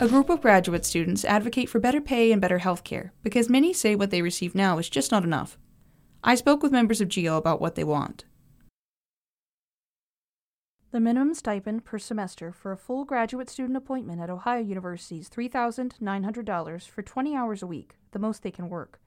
A 0.00 0.08
group 0.08 0.28
of 0.28 0.40
graduate 0.40 0.84
students 0.84 1.24
advocate 1.24 1.68
for 1.68 1.78
better 1.78 2.00
pay 2.00 2.32
and 2.32 2.42
better 2.42 2.58
health 2.58 2.82
care 2.82 3.12
because 3.22 3.48
many 3.48 3.72
say 3.72 3.94
what 3.94 4.10
they 4.10 4.22
receive 4.22 4.56
now 4.56 4.78
is 4.78 4.88
just 4.88 5.12
not 5.12 5.22
enough. 5.22 5.56
I 6.26 6.36
spoke 6.36 6.62
with 6.62 6.72
members 6.72 7.02
of 7.02 7.08
GEO 7.08 7.36
about 7.36 7.60
what 7.60 7.74
they 7.74 7.84
want. 7.84 8.24
The 10.90 10.98
minimum 10.98 11.34
stipend 11.34 11.84
per 11.84 11.98
semester 11.98 12.50
for 12.50 12.72
a 12.72 12.78
full 12.78 13.04
graduate 13.04 13.50
student 13.50 13.76
appointment 13.76 14.22
at 14.22 14.30
Ohio 14.30 14.62
University 14.62 15.18
is 15.18 15.28
$3,900 15.28 16.88
for 16.88 17.02
20 17.02 17.36
hours 17.36 17.62
a 17.62 17.66
week, 17.66 17.96
the 18.12 18.18
most 18.18 18.42
they 18.42 18.50
can 18.50 18.70
work. 18.70 19.00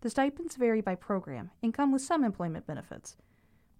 The 0.00 0.10
stipends 0.10 0.56
vary 0.56 0.80
by 0.80 0.96
program 0.96 1.52
and 1.62 1.72
come 1.72 1.92
with 1.92 2.02
some 2.02 2.24
employment 2.24 2.66
benefits. 2.66 3.16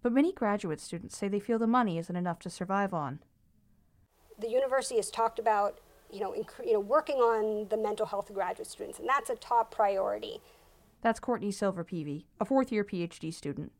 But 0.00 0.12
many 0.12 0.33
graduate 0.33 0.81
students 0.81 1.16
say 1.16 1.26
they 1.26 1.40
feel 1.40 1.59
the 1.59 1.66
money 1.66 1.99
isn't 1.99 2.14
enough 2.14 2.38
to 2.40 2.50
survive 2.50 2.95
on. 2.95 3.19
The 4.38 4.49
university 4.49 4.97
has 4.97 5.11
talked 5.11 5.40
about 5.40 5.81
you 6.11 6.21
know, 6.21 6.33
inc- 6.33 6.64
you 6.64 6.73
know, 6.73 6.81
working 6.81 7.16
on 7.16 7.69
the 7.69 7.76
mental 7.76 8.07
health 8.07 8.31
of 8.31 8.37
graduate 8.37 8.69
students, 8.69 8.99
and 8.99 9.09
that's 9.09 9.31
a 9.31 9.35
top 9.35 9.75
priority. 9.75 10.40
That's 11.03 11.21
Courtney 11.21 11.53
Silver 11.53 11.85
Peavy, 11.85 12.26
a 12.41 12.45
fourth 12.45 12.73
year 12.73 12.85
PhD 12.85 13.33
student. 13.33 13.73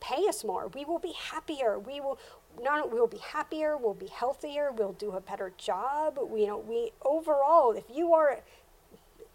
Pay 0.00 0.26
us 0.28 0.44
more. 0.44 0.68
We 0.68 0.84
will 0.84 0.98
be 0.98 1.12
happier. 1.12 1.78
We 1.78 2.00
will 2.00 2.18
not 2.62 2.92
we 2.92 2.98
will 2.98 3.06
be 3.06 3.18
happier, 3.18 3.76
we'll 3.76 3.94
be 3.94 4.06
healthier, 4.06 4.72
we'll 4.72 4.92
do 4.92 5.12
a 5.12 5.20
better 5.20 5.52
job. 5.56 6.18
We 6.22 6.42
you 6.42 6.46
know, 6.48 6.58
we 6.58 6.92
overall 7.04 7.72
if 7.72 7.84
you 7.92 8.12
are 8.12 8.40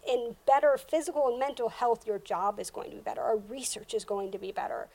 in 0.08 0.36
better 0.46 0.76
physical 0.76 1.28
and 1.28 1.38
mental 1.38 1.68
health, 1.68 2.06
your 2.06 2.18
job 2.18 2.58
is 2.58 2.70
going 2.70 2.90
to 2.90 2.96
be 2.96 3.02
better. 3.02 3.22
Our 3.22 3.38
research 3.38 3.94
is 3.94 4.04
going 4.04 4.32
to 4.32 4.38
be 4.38 4.52
better. 4.52 4.88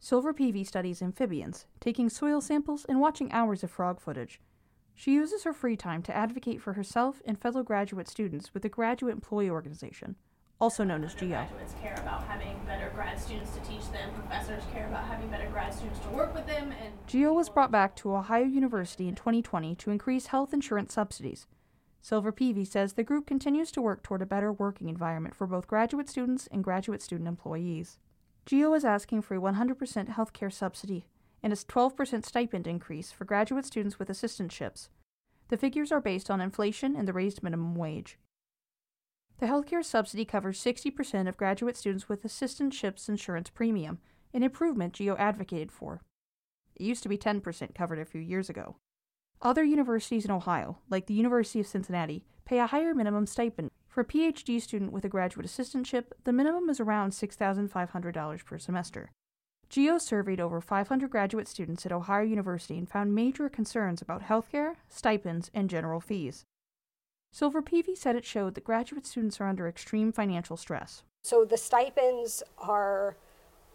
Silver 0.00 0.32
Peavy 0.32 0.62
studies 0.62 1.02
amphibians, 1.02 1.66
taking 1.80 2.08
soil 2.08 2.40
samples 2.40 2.84
and 2.88 3.00
watching 3.00 3.32
hours 3.32 3.64
of 3.64 3.70
frog 3.70 4.00
footage. 4.00 4.40
She 4.94 5.12
uses 5.12 5.44
her 5.44 5.52
free 5.52 5.76
time 5.76 6.02
to 6.02 6.16
advocate 6.16 6.60
for 6.60 6.74
herself 6.74 7.20
and 7.24 7.40
fellow 7.40 7.62
graduate 7.62 8.08
students 8.08 8.54
with 8.54 8.62
the 8.62 8.68
Graduate 8.68 9.14
Employee 9.14 9.50
Organization, 9.50 10.16
also 10.60 10.84
known 10.84 11.04
as 11.04 11.14
GEO. 11.14 11.28
Graduates 11.28 11.74
care 11.80 11.94
about 12.02 12.24
having 12.26 12.58
better 12.66 12.90
grad 12.94 13.20
students 13.20 13.54
to 13.54 13.60
teach 13.60 13.90
them. 13.92 14.10
Professors 14.14 14.62
care 14.72 14.86
about 14.88 15.04
having 15.04 15.28
better 15.28 15.48
grad 15.50 15.72
students 15.72 16.00
to 16.00 16.08
work 16.08 16.34
with 16.34 16.46
them. 16.46 16.72
And 16.82 16.92
GEO 17.06 17.32
was 17.32 17.48
brought 17.48 17.70
back 17.70 17.94
to 17.96 18.14
Ohio 18.14 18.44
University 18.44 19.08
in 19.08 19.14
2020 19.14 19.74
to 19.76 19.90
increase 19.90 20.26
health 20.26 20.52
insurance 20.52 20.92
subsidies. 20.92 21.46
Silver 22.00 22.32
Peavy 22.32 22.64
says 22.64 22.92
the 22.92 23.04
group 23.04 23.26
continues 23.26 23.70
to 23.72 23.82
work 23.82 24.02
toward 24.02 24.22
a 24.22 24.26
better 24.26 24.52
working 24.52 24.88
environment 24.88 25.34
for 25.34 25.46
both 25.46 25.66
graduate 25.66 26.08
students 26.08 26.48
and 26.50 26.64
graduate 26.64 27.02
student 27.02 27.28
employees. 27.28 27.98
GEO 28.46 28.72
is 28.74 28.84
asking 28.84 29.22
for 29.22 29.34
a 29.34 29.40
100% 29.40 30.08
health 30.08 30.32
care 30.32 30.50
subsidy 30.50 31.06
and 31.42 31.52
a 31.52 31.56
12% 31.56 32.24
stipend 32.24 32.66
increase 32.66 33.12
for 33.12 33.24
graduate 33.24 33.66
students 33.66 33.98
with 33.98 34.08
assistantships. 34.08 34.88
The 35.48 35.56
figures 35.56 35.92
are 35.92 36.00
based 36.00 36.30
on 36.30 36.40
inflation 36.40 36.96
and 36.96 37.06
the 37.06 37.12
raised 37.12 37.42
minimum 37.42 37.74
wage. 37.74 38.18
The 39.38 39.46
healthcare 39.46 39.84
subsidy 39.84 40.24
covers 40.24 40.60
60% 40.60 41.28
of 41.28 41.36
graduate 41.36 41.76
students 41.76 42.08
with 42.08 42.24
assistantships 42.24 43.08
insurance 43.08 43.50
premium, 43.50 44.00
an 44.34 44.42
improvement 44.42 44.94
GEO 44.94 45.16
advocated 45.16 45.70
for. 45.70 46.02
It 46.74 46.82
used 46.82 47.04
to 47.04 47.08
be 47.08 47.16
10% 47.16 47.74
covered 47.74 48.00
a 48.00 48.04
few 48.04 48.20
years 48.20 48.50
ago. 48.50 48.76
Other 49.40 49.62
universities 49.62 50.24
in 50.24 50.32
Ohio, 50.32 50.78
like 50.90 51.06
the 51.06 51.14
University 51.14 51.60
of 51.60 51.68
Cincinnati, 51.68 52.24
pay 52.44 52.58
a 52.58 52.66
higher 52.66 52.94
minimum 52.94 53.26
stipend. 53.26 53.70
For 53.86 54.00
a 54.00 54.04
PhD 54.04 54.60
student 54.60 54.92
with 54.92 55.04
a 55.04 55.08
graduate 55.08 55.46
assistantship, 55.46 56.06
the 56.24 56.32
minimum 56.32 56.68
is 56.68 56.80
around 56.80 57.12
$6,500 57.12 58.44
per 58.44 58.58
semester. 58.58 59.12
GEO 59.68 59.98
surveyed 59.98 60.40
over 60.40 60.60
500 60.60 61.10
graduate 61.10 61.46
students 61.46 61.86
at 61.86 61.92
Ohio 61.92 62.24
University 62.24 62.76
and 62.76 62.88
found 62.88 63.14
major 63.14 63.48
concerns 63.48 64.02
about 64.02 64.24
healthcare, 64.24 64.74
stipends, 64.88 65.48
and 65.54 65.70
general 65.70 66.00
fees. 66.00 66.44
Silver 67.32 67.62
Peavy 67.62 67.94
said 67.94 68.16
it 68.16 68.24
showed 68.24 68.54
that 68.54 68.64
graduate 68.64 69.06
students 69.06 69.40
are 69.40 69.46
under 69.46 69.68
extreme 69.68 70.12
financial 70.12 70.56
stress. 70.56 71.02
So 71.22 71.44
the 71.44 71.56
stipends 71.56 72.42
are 72.58 73.16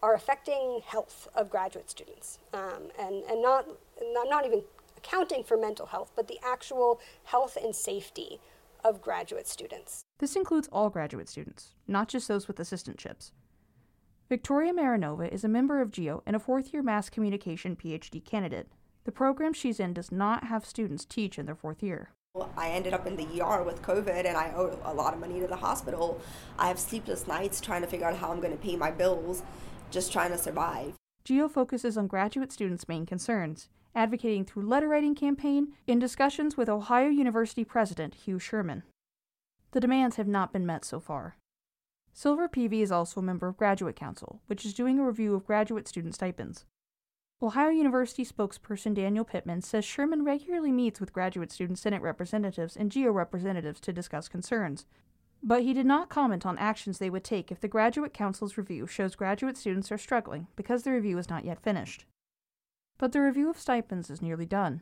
are 0.02 0.14
affecting 0.14 0.82
health 0.86 1.30
of 1.34 1.50
graduate 1.50 1.90
students, 1.90 2.40
um, 2.54 2.90
and 3.00 3.24
and 3.24 3.42
not 3.42 3.68
not 4.02 4.46
even 4.46 4.64
accounting 4.98 5.44
for 5.44 5.58
mental 5.58 5.86
health, 5.86 6.12
but 6.16 6.28
the 6.28 6.40
actual 6.44 7.00
health 7.26 7.58
and 7.62 7.76
safety 7.76 8.40
of 8.84 9.02
graduate 9.02 9.48
students. 9.48 10.04
This 10.20 10.36
includes 10.36 10.68
all 10.72 10.90
graduate 10.90 11.30
students, 11.30 11.76
not 11.88 12.10
just 12.10 12.28
those 12.28 12.48
with 12.48 12.58
assistantships. 12.58 13.32
Victoria 14.30 14.74
Marinova 14.74 15.32
is 15.32 15.44
a 15.44 15.50
member 15.50 15.82
of 15.82 15.92
GEO 15.92 16.24
and 16.26 16.36
a 16.36 16.40
fourth 16.40 16.74
year 16.74 16.82
mass 16.82 17.10
communication 17.10 17.76
PhD 17.76 18.24
candidate. 18.24 18.70
The 19.06 19.12
program 19.12 19.54
she's 19.54 19.80
in 19.80 19.94
does 19.94 20.12
not 20.12 20.46
have 20.46 20.66
students 20.66 21.06
teach 21.06 21.38
in 21.38 21.46
their 21.46 21.56
fourth 21.56 21.84
year. 21.84 22.10
I 22.58 22.70
ended 22.70 22.94
up 22.96 23.06
in 23.06 23.16
the 23.16 23.42
ER 23.42 23.62
with 23.62 23.84
COVID 23.84 24.26
and 24.26 24.36
I 24.36 24.52
owe 24.56 24.80
a 24.84 24.94
lot 24.94 25.14
of 25.14 25.20
money 25.20 25.40
to 25.40 25.46
the 25.46 25.56
hospital. 25.56 26.20
I 26.58 26.68
have 26.68 26.80
sleepless 26.80 27.28
nights 27.28 27.62
trying 27.62 27.82
to 27.82 27.88
figure 27.88 28.08
out 28.08 28.16
how 28.16 28.32
I'm 28.32 28.40
going 28.40 28.58
to 28.58 28.64
pay 28.64 28.76
my 28.76 28.90
bills, 28.90 29.44
just 29.92 30.12
trying 30.12 30.32
to 30.32 30.38
survive. 30.38 30.94
GEO 31.26 31.48
focuses 31.48 31.96
on 31.96 32.08
graduate 32.08 32.52
students' 32.52 32.88
main 32.88 33.06
concerns, 33.06 33.70
advocating 33.94 34.46
through 34.46 34.68
letter 34.68 34.88
writing 34.88 35.14
campaign 35.14 35.74
in 35.86 36.00
discussions 36.00 36.58
with 36.58 36.70
Ohio 36.70 37.10
University 37.10 37.64
President 37.64 38.16
Hugh 38.16 38.40
Sherman. 38.40 38.82
The 39.72 39.80
demands 39.80 40.16
have 40.16 40.28
not 40.28 40.52
been 40.52 40.66
met 40.66 40.84
so 40.84 41.00
far. 41.00 41.38
Silver 42.14 42.48
Peavy 42.48 42.82
is 42.82 42.92
also 42.92 43.20
a 43.20 43.24
member 43.24 43.48
of 43.48 43.58
Graduate 43.58 43.96
Council, 43.96 44.42
which 44.48 44.66
is 44.66 44.74
doing 44.74 45.00
a 45.00 45.06
review 45.06 45.36
of 45.36 45.46
graduate 45.46 45.88
student 45.88 46.16
stipends. 46.16 46.66
Ohio 47.42 47.70
University 47.70 48.24
spokesperson 48.24 48.94
Daniel 48.94 49.26
Pittman 49.26 49.62
says 49.62 49.84
Sherman 49.84 50.24
regularly 50.24 50.72
meets 50.72 51.00
with 51.00 51.12
graduate 51.12 51.52
student 51.52 51.78
Senate 51.78 52.02
representatives 52.02 52.78
and 52.78 52.92
GEO 52.92 53.12
representatives 53.12 53.82
to 53.82 53.92
discuss 53.92 54.30
concerns, 54.30 54.86
but 55.46 55.64
he 55.64 55.74
did 55.74 55.86
not 55.86 56.10
comment 56.10 56.46
on 56.46 56.58
actions 56.58 56.98
they 56.98 57.10
would 57.10 57.26
take 57.26 57.52
if 57.52 57.60
the 57.60 57.68
Graduate 57.68 58.14
Council's 58.14 58.58
review 58.58 58.88
shows 58.88 59.16
graduate 59.16 59.58
students 59.58 59.92
are 59.92 59.98
struggling 59.98 60.48
because 60.56 60.84
the 60.84 60.92
review 60.92 61.18
is 61.18 61.30
not 61.30 61.44
yet 61.44 61.62
finished. 61.62 62.06
But 62.98 63.12
the 63.12 63.20
review 63.20 63.50
of 63.50 63.60
stipends 63.60 64.10
is 64.10 64.22
nearly 64.22 64.46
done. 64.46 64.82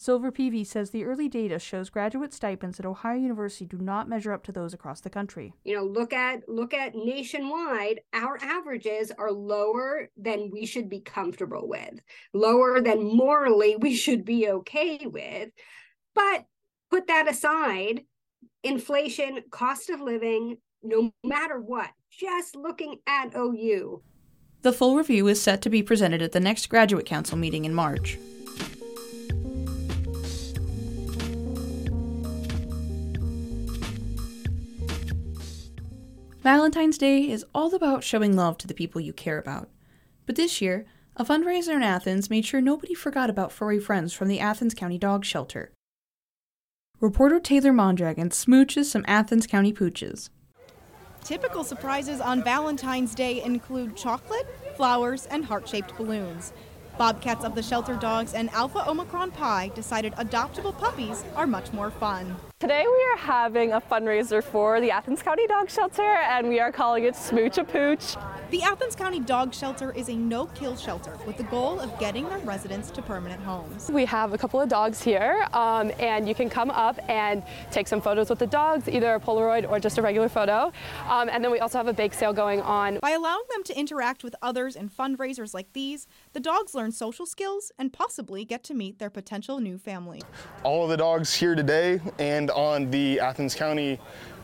Silver 0.00 0.32
Peavy 0.32 0.64
says 0.64 0.88
the 0.90 1.04
early 1.04 1.28
data 1.28 1.58
shows 1.58 1.90
graduate 1.90 2.32
stipends 2.32 2.80
at 2.80 2.86
Ohio 2.86 3.18
University 3.18 3.66
do 3.66 3.76
not 3.76 4.08
measure 4.08 4.32
up 4.32 4.42
to 4.44 4.50
those 4.50 4.72
across 4.72 5.02
the 5.02 5.10
country. 5.10 5.52
You 5.62 5.76
know, 5.76 5.84
look 5.84 6.14
at 6.14 6.48
look 6.48 6.72
at 6.72 6.94
nationwide, 6.94 8.00
our 8.14 8.38
averages 8.40 9.12
are 9.18 9.30
lower 9.30 10.08
than 10.16 10.48
we 10.50 10.64
should 10.64 10.88
be 10.88 11.00
comfortable 11.02 11.68
with, 11.68 12.00
lower 12.32 12.80
than 12.80 13.14
morally 13.14 13.76
we 13.80 13.94
should 13.94 14.24
be 14.24 14.48
okay 14.48 15.00
with. 15.04 15.50
But 16.14 16.46
put 16.90 17.06
that 17.08 17.28
aside, 17.28 18.04
inflation, 18.64 19.42
cost 19.50 19.90
of 19.90 20.00
living, 20.00 20.56
no 20.82 21.12
matter 21.22 21.60
what, 21.60 21.90
just 22.10 22.56
looking 22.56 23.00
at 23.06 23.36
OU. 23.36 24.00
The 24.62 24.72
full 24.72 24.96
review 24.96 25.28
is 25.28 25.42
set 25.42 25.60
to 25.60 25.68
be 25.68 25.82
presented 25.82 26.22
at 26.22 26.32
the 26.32 26.40
next 26.40 26.70
Graduate 26.70 27.04
Council 27.04 27.36
meeting 27.36 27.66
in 27.66 27.74
March. 27.74 28.16
Valentine's 36.42 36.96
Day 36.96 37.30
is 37.30 37.44
all 37.54 37.74
about 37.74 38.02
showing 38.02 38.34
love 38.34 38.56
to 38.56 38.66
the 38.66 38.72
people 38.72 38.98
you 38.98 39.12
care 39.12 39.38
about. 39.38 39.68
But 40.24 40.36
this 40.36 40.62
year, 40.62 40.86
a 41.14 41.22
fundraiser 41.22 41.76
in 41.76 41.82
Athens 41.82 42.30
made 42.30 42.46
sure 42.46 42.62
nobody 42.62 42.94
forgot 42.94 43.28
about 43.28 43.52
furry 43.52 43.78
friends 43.78 44.14
from 44.14 44.28
the 44.28 44.40
Athens 44.40 44.72
County 44.72 44.96
Dog 44.96 45.26
Shelter. 45.26 45.70
Reporter 46.98 47.40
Taylor 47.40 47.74
Mondragon 47.74 48.30
smooches 48.30 48.86
some 48.86 49.04
Athens 49.06 49.46
County 49.46 49.70
pooches. 49.70 50.30
Typical 51.22 51.62
surprises 51.62 52.22
on 52.22 52.42
Valentine's 52.42 53.14
Day 53.14 53.42
include 53.42 53.94
chocolate, 53.94 54.46
flowers, 54.78 55.26
and 55.26 55.44
heart 55.44 55.68
shaped 55.68 55.94
balloons. 55.98 56.54
Bobcats 56.96 57.44
of 57.44 57.54
the 57.54 57.62
Shelter 57.62 57.96
Dogs 57.96 58.32
and 58.32 58.48
Alpha 58.50 58.88
Omicron 58.88 59.32
Pi 59.32 59.68
decided 59.74 60.14
adoptable 60.14 60.76
puppies 60.78 61.22
are 61.36 61.46
much 61.46 61.70
more 61.74 61.90
fun. 61.90 62.34
Today 62.60 62.84
we 62.86 63.04
are 63.14 63.16
having 63.16 63.72
a 63.72 63.80
fundraiser 63.80 64.44
for 64.44 64.82
the 64.82 64.90
Athens 64.90 65.22
County 65.22 65.46
Dog 65.46 65.70
Shelter 65.70 66.02
and 66.02 66.46
we 66.46 66.60
are 66.60 66.70
calling 66.70 67.04
it 67.04 67.16
Smooch 67.16 67.56
a 67.56 67.64
Pooch. 67.64 68.16
The 68.50 68.62
Athens 68.62 68.94
County 68.94 69.20
Dog 69.20 69.54
Shelter 69.54 69.92
is 69.92 70.10
a 70.10 70.14
no 70.14 70.44
kill 70.44 70.76
shelter 70.76 71.16
with 71.26 71.38
the 71.38 71.44
goal 71.44 71.80
of 71.80 71.98
getting 71.98 72.28
their 72.28 72.40
residents 72.40 72.90
to 72.90 73.00
permanent 73.00 73.40
homes. 73.42 73.88
We 73.90 74.04
have 74.04 74.34
a 74.34 74.38
couple 74.38 74.60
of 74.60 74.68
dogs 74.68 75.00
here 75.00 75.46
um, 75.54 75.90
and 75.98 76.28
you 76.28 76.34
can 76.34 76.50
come 76.50 76.70
up 76.70 76.98
and 77.08 77.42
take 77.70 77.88
some 77.88 78.02
photos 78.02 78.28
with 78.28 78.40
the 78.40 78.46
dogs, 78.46 78.88
either 78.90 79.14
a 79.14 79.20
Polaroid 79.20 79.70
or 79.70 79.80
just 79.80 79.96
a 79.96 80.02
regular 80.02 80.28
photo. 80.28 80.70
Um, 81.08 81.30
and 81.30 81.42
then 81.42 81.50
we 81.50 81.60
also 81.60 81.78
have 81.78 81.86
a 81.86 81.94
bake 81.94 82.12
sale 82.12 82.34
going 82.34 82.60
on. 82.60 82.98
By 82.98 83.12
allowing 83.12 83.44
them 83.52 83.62
to 83.64 83.78
interact 83.78 84.22
with 84.22 84.34
others 84.42 84.76
in 84.76 84.90
fundraisers 84.90 85.54
like 85.54 85.72
these, 85.72 86.06
the 86.34 86.40
dogs 86.40 86.74
learn 86.74 86.92
social 86.92 87.24
skills 87.24 87.72
and 87.78 87.90
possibly 87.90 88.44
get 88.44 88.64
to 88.64 88.74
meet 88.74 88.98
their 88.98 89.10
potential 89.10 89.60
new 89.60 89.78
family. 89.78 90.20
All 90.62 90.84
of 90.84 90.90
the 90.90 90.98
dogs 90.98 91.32
here 91.32 91.54
today 91.54 92.00
and 92.18 92.49
on 92.50 92.90
the 92.90 93.20
Athens 93.20 93.54
County 93.54 93.98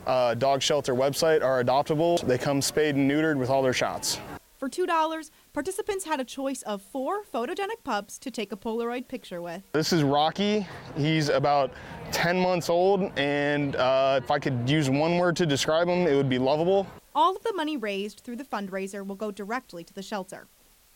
uh, 0.06 0.34
dog 0.34 0.62
shelter 0.62 0.94
website 0.94 1.42
are 1.42 1.62
adoptable. 1.62 2.24
They 2.26 2.38
come 2.38 2.62
spayed 2.62 2.94
and 2.94 3.10
neutered 3.10 3.36
with 3.36 3.50
all 3.50 3.62
their 3.62 3.72
shots. 3.72 4.18
For 4.58 4.70
$2, 4.70 5.30
participants 5.52 6.06
had 6.06 6.18
a 6.18 6.24
choice 6.24 6.62
of 6.62 6.80
four 6.80 7.22
photogenic 7.24 7.84
pups 7.84 8.18
to 8.20 8.30
take 8.30 8.52
a 8.52 8.56
Polaroid 8.56 9.06
picture 9.06 9.42
with. 9.42 9.62
This 9.72 9.92
is 9.92 10.02
Rocky. 10.02 10.66
He's 10.96 11.28
about 11.28 11.72
10 12.12 12.40
months 12.40 12.70
old, 12.70 13.12
and 13.18 13.76
uh, 13.76 14.18
if 14.22 14.30
I 14.30 14.38
could 14.38 14.68
use 14.68 14.88
one 14.88 15.18
word 15.18 15.36
to 15.36 15.46
describe 15.46 15.88
him, 15.88 16.06
it 16.06 16.14
would 16.14 16.30
be 16.30 16.38
lovable. 16.38 16.86
All 17.14 17.36
of 17.36 17.42
the 17.42 17.52
money 17.52 17.76
raised 17.76 18.20
through 18.20 18.36
the 18.36 18.44
fundraiser 18.44 19.06
will 19.06 19.14
go 19.14 19.30
directly 19.30 19.84
to 19.84 19.92
the 19.92 20.02
shelter. 20.02 20.48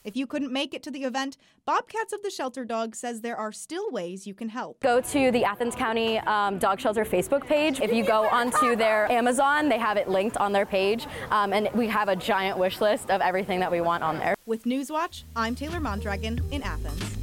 If 0.02 0.16
you 0.16 0.26
couldn't 0.26 0.50
make 0.50 0.72
it 0.72 0.82
to 0.84 0.90
the 0.90 1.04
event, 1.04 1.36
Bobcats 1.66 2.14
of 2.14 2.22
the 2.22 2.30
Shelter 2.30 2.64
Dog 2.64 2.96
says 2.96 3.20
there 3.20 3.36
are 3.36 3.52
still 3.52 3.90
ways 3.90 4.26
you 4.26 4.32
can 4.32 4.48
help. 4.48 4.80
Go 4.80 5.02
to 5.02 5.30
the 5.30 5.44
Athens 5.44 5.74
County 5.74 6.18
um, 6.20 6.58
Dog 6.58 6.80
Shelter 6.80 7.04
Facebook 7.04 7.46
page. 7.46 7.80
If 7.80 7.92
you 7.92 8.02
go 8.02 8.26
onto 8.28 8.76
their 8.76 9.12
Amazon, 9.12 9.68
they 9.68 9.78
have 9.78 9.98
it 9.98 10.08
linked 10.08 10.38
on 10.38 10.52
their 10.52 10.64
page, 10.64 11.06
um, 11.30 11.52
and 11.52 11.68
we 11.74 11.86
have 11.88 12.08
a 12.08 12.16
giant 12.16 12.56
wish 12.56 12.80
list 12.80 13.10
of 13.10 13.20
everything 13.20 13.60
that 13.60 13.70
we 13.70 13.82
want 13.82 14.02
on 14.02 14.18
there. 14.18 14.34
With 14.46 14.64
Newswatch, 14.64 15.24
I'm 15.36 15.54
Taylor 15.54 15.80
Mondragon 15.80 16.40
in 16.50 16.62
Athens. 16.62 17.18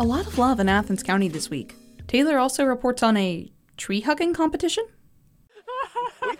A 0.00 0.04
lot 0.04 0.26
of 0.26 0.36
love 0.36 0.58
in 0.58 0.68
Athens 0.68 1.04
County 1.04 1.28
this 1.28 1.48
week. 1.48 1.76
Taylor 2.08 2.38
also 2.38 2.64
reports 2.64 3.04
on 3.04 3.16
a 3.16 3.52
tree 3.76 4.00
hugging 4.00 4.34
competition. 4.34 4.84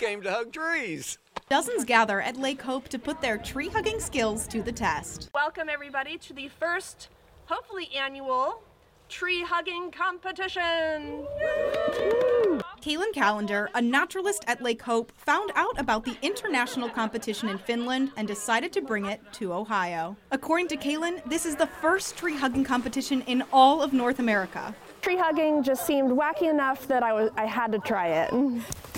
We 0.00 0.06
came 0.06 0.22
to 0.22 0.30
hug 0.30 0.52
trees. 0.52 1.18
Dozens 1.48 1.84
gather 1.84 2.20
at 2.20 2.36
Lake 2.36 2.62
Hope 2.62 2.88
to 2.88 2.98
put 2.98 3.20
their 3.20 3.38
tree 3.38 3.68
hugging 3.68 4.00
skills 4.00 4.46
to 4.48 4.62
the 4.62 4.72
test. 4.72 5.30
Welcome, 5.34 5.68
everybody, 5.68 6.16
to 6.18 6.32
the 6.32 6.48
first, 6.48 7.08
hopefully 7.46 7.88
annual, 7.96 8.62
tree 9.08 9.42
hugging 9.42 9.90
competition. 9.90 11.26
Kaylin 12.80 13.12
Calendar, 13.12 13.68
a 13.74 13.82
naturalist 13.82 14.44
at 14.46 14.62
Lake 14.62 14.80
Hope, 14.82 15.12
found 15.16 15.50
out 15.54 15.78
about 15.78 16.04
the 16.04 16.16
international 16.22 16.88
competition 16.88 17.48
in 17.48 17.58
Finland 17.58 18.12
and 18.16 18.26
decided 18.26 18.72
to 18.72 18.80
bring 18.80 19.06
it 19.06 19.20
to 19.32 19.52
Ohio. 19.52 20.16
According 20.30 20.68
to 20.68 20.76
Kaylin, 20.76 21.22
this 21.28 21.44
is 21.44 21.56
the 21.56 21.66
first 21.66 22.16
tree 22.16 22.36
hugging 22.36 22.64
competition 22.64 23.22
in 23.22 23.42
all 23.52 23.82
of 23.82 23.92
North 23.92 24.18
America. 24.18 24.74
Tree 25.02 25.16
hugging 25.16 25.62
just 25.62 25.86
seemed 25.86 26.10
wacky 26.10 26.48
enough 26.48 26.86
that 26.86 27.02
I, 27.02 27.12
was, 27.12 27.30
I 27.36 27.44
had 27.44 27.72
to 27.72 27.78
try 27.80 28.08
it. 28.08 28.32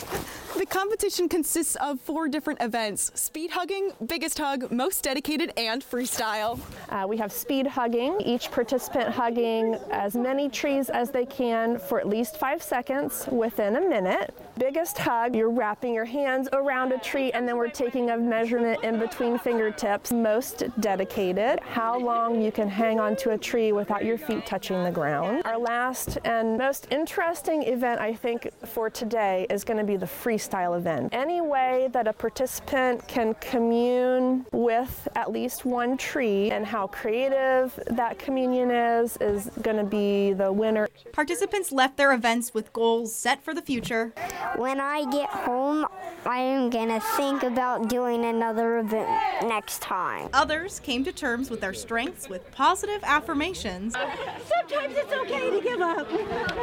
The 0.55 0.67
competition 0.67 1.31
consists 1.31 1.77
of 1.77 1.99
four 1.99 2.29
different 2.29 2.61
events 2.61 3.11
speed 3.15 3.51
hugging, 3.53 3.93
biggest 4.07 4.39
hug, 4.39 4.71
most 4.71 5.03
dedicated, 5.03 5.51
and 5.57 5.83
freestyle. 5.83 6.61
Uh, 6.91 7.07
we 7.09 7.17
have 7.17 7.33
speed 7.33 7.67
hugging, 7.67 8.21
each 8.21 8.51
participant 8.51 9.09
hugging 9.09 9.77
as 9.91 10.15
many 10.15 10.51
trees 10.51 10.91
as 10.91 11.11
they 11.11 11.25
can 11.25 11.79
for 11.79 11.99
at 11.99 12.07
least 12.07 12.37
five 12.37 12.63
seconds 12.63 13.27
within 13.33 13.77
a 13.77 13.81
minute. 13.81 14.35
Biggest 14.59 14.99
hug, 14.99 15.35
you're 15.35 15.51
wrapping 15.51 15.95
your 15.95 16.05
hands 16.05 16.47
around 16.53 16.93
a 16.93 16.99
tree 16.99 17.33
and 17.33 17.49
then 17.49 17.57
we're 17.57 17.71
taking 17.71 18.11
a 18.11 18.17
measurement 18.19 18.85
in 18.85 18.99
between 18.99 19.39
fingertips. 19.39 20.13
Most 20.13 20.65
dedicated, 20.79 21.59
how 21.61 21.99
long 21.99 22.41
you 22.43 22.53
can 22.53 22.69
hang 22.69 23.01
onto 23.01 23.31
a 23.31 23.39
tree 23.39 23.73
without 23.73 24.05
your 24.05 24.19
feet 24.19 24.45
touching 24.45 24.85
the 24.85 24.91
ground. 24.91 25.43
Our 25.47 25.57
last 25.57 26.19
and 26.25 26.59
most 26.59 26.87
interesting 26.91 27.63
event, 27.63 28.01
I 28.01 28.13
think, 28.13 28.51
for 28.67 28.91
today 28.91 29.47
is 29.49 29.65
going 29.65 29.79
to 29.79 29.85
be 29.85 29.97
the 29.97 30.07
freestyle 30.07 30.77
event. 30.77 31.15
Any 31.15 31.41
way 31.41 31.89
that 31.93 32.07
a 32.07 32.13
participant 32.13 33.09
can 33.09 33.35
commune 33.41 34.45
with 34.53 35.09
at 35.17 35.33
least 35.33 35.65
one 35.65 35.97
tree 35.97 36.51
and 36.51 36.67
how 36.67 36.89
creative 36.89 37.79
that 37.87 38.19
communion 38.19 38.71
is 38.71 39.17
is 39.17 39.51
going 39.63 39.79
to 39.79 39.85
be 39.85 40.35
the 40.35 40.53
winner. 40.53 40.89
Participants 41.13 41.73
left 41.73 41.97
their 41.97 42.13
events 42.13 42.53
with 42.53 42.71
goals 42.75 43.15
set 43.15 43.43
for 43.43 43.55
the 43.55 43.63
future. 43.63 44.13
When 44.57 44.81
I 44.81 45.05
get 45.11 45.29
home, 45.29 45.87
I 46.25 46.39
am 46.39 46.71
going 46.71 46.89
to 46.89 47.01
think 47.17 47.43
about 47.43 47.89
doing 47.89 48.25
another 48.25 48.79
event 48.79 49.09
next 49.43 49.83
time. 49.83 50.29
Others 50.33 50.81
came 50.81 51.05
to 51.05 51.13
terms 51.13 51.51
with 51.51 51.61
their 51.61 51.75
strengths 51.75 52.29
with 52.29 52.51
positive 52.53 53.03
affirmations. 53.03 53.95
Sometimes 53.95 54.95
it's 54.97 55.13
okay 55.13 55.51
to 55.51 55.61
give 55.61 55.81
up. 55.81 56.09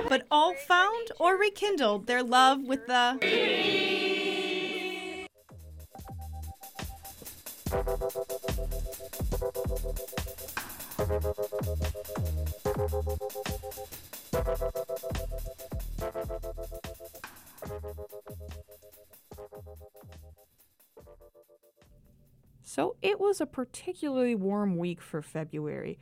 But 0.07 0.25
all 0.31 0.53
found 0.53 1.09
or 1.19 1.37
rekindled 1.37 2.07
their 2.07 2.23
love 2.23 2.63
with 2.63 2.87
the. 2.87 3.19
So 22.69 22.97
it 23.01 23.19
was 23.19 23.41
a 23.41 23.47
particularly 23.47 24.35
warm 24.35 24.77
week 24.77 25.01
for 25.01 25.23
February. 25.23 25.97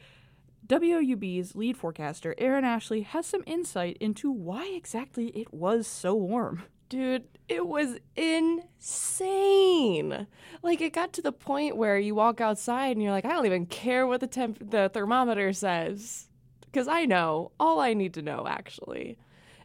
WOUB's 0.67 1.55
lead 1.55 1.77
forecaster, 1.77 2.35
Aaron 2.37 2.65
Ashley, 2.65 3.03
has 3.03 3.25
some 3.25 3.41
insight 3.45 3.95
into 4.01 4.29
why 4.29 4.65
exactly 4.75 5.27
it 5.27 5.53
was 5.53 5.87
so 5.87 6.13
warm. 6.13 6.63
Dude, 6.89 7.23
it 7.47 7.67
was 7.67 7.99
insane. 8.17 10.27
Like 10.61 10.81
it 10.81 10.91
got 10.91 11.13
to 11.13 11.21
the 11.21 11.31
point 11.31 11.77
where 11.77 11.97
you 11.97 12.15
walk 12.15 12.41
outside 12.41 12.91
and 12.91 13.01
you're 13.01 13.13
like, 13.13 13.25
I 13.25 13.29
don't 13.29 13.45
even 13.45 13.65
care 13.65 14.05
what 14.05 14.19
the 14.19 14.27
temp- 14.27 14.71
the 14.71 14.89
thermometer 14.93 15.53
says 15.53 16.27
because 16.65 16.89
I 16.89 17.05
know 17.05 17.53
all 17.59 17.79
I 17.79 17.93
need 17.93 18.13
to 18.15 18.21
know 18.21 18.45
actually 18.47 19.17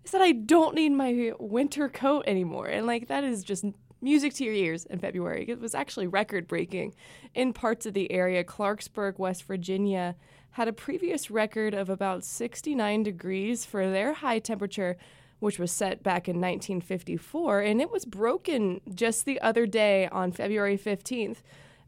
is 0.04 0.10
that 0.10 0.20
I 0.20 0.32
don't 0.32 0.74
need 0.74 0.90
my 0.90 1.32
winter 1.38 1.88
coat 1.88 2.24
anymore. 2.26 2.66
And 2.66 2.86
like 2.86 3.08
that 3.08 3.24
is 3.24 3.44
just 3.44 3.64
music 4.00 4.34
to 4.34 4.44
your 4.44 4.54
ears 4.54 4.84
in 4.86 4.98
February. 4.98 5.46
It 5.48 5.60
was 5.60 5.74
actually 5.74 6.08
record 6.08 6.48
breaking 6.48 6.94
in 7.34 7.52
parts 7.52 7.86
of 7.86 7.94
the 7.94 8.10
area. 8.10 8.44
Clarksburg, 8.44 9.18
West 9.18 9.44
Virginia 9.44 10.16
had 10.52 10.68
a 10.68 10.72
previous 10.72 11.30
record 11.30 11.72
of 11.72 11.88
about 11.88 12.24
69 12.24 13.02
degrees 13.02 13.64
for 13.64 13.88
their 13.88 14.12
high 14.12 14.38
temperature, 14.38 14.96
which 15.38 15.58
was 15.58 15.72
set 15.72 16.02
back 16.02 16.28
in 16.28 16.36
1954, 16.36 17.60
and 17.60 17.80
it 17.80 17.90
was 17.90 18.04
broken 18.04 18.80
just 18.94 19.24
the 19.24 19.40
other 19.40 19.66
day 19.66 20.08
on 20.08 20.30
February 20.30 20.76
15th 20.76 21.38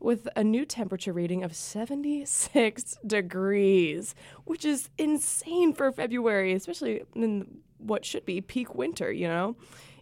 with 0.01 0.29
a 0.37 0.43
new 0.45 0.65
temperature 0.65 1.13
reading 1.13 1.43
of 1.43 1.55
76 1.55 2.99
degrees, 3.07 4.15
which 4.45 4.65
is 4.65 4.89
insane 4.99 5.73
for 5.73 5.91
February, 5.93 6.53
especially 6.53 7.03
in 7.15 7.61
what 7.85 8.05
should 8.05 8.25
be 8.25 8.41
peak 8.41 8.75
winter, 8.75 9.13
you 9.13 9.29
know? 9.29 9.57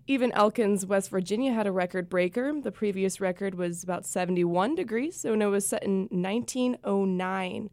Even 0.07 0.33
Elkins, 0.33 0.85
West 0.85 1.11
Virginia 1.11 1.53
had 1.53 1.67
a 1.67 1.73
record 1.73 2.09
breaker. 2.09 2.53
The 2.61 2.73
previous 2.73 3.21
record 3.21 3.55
was 3.55 3.85
about 3.85 4.05
71 4.05 4.75
degrees, 4.75 5.17
so 5.21 5.33
it 5.33 5.47
was 5.47 5.67
set 5.67 5.85
in 5.85 6.09
1909. 6.11 7.71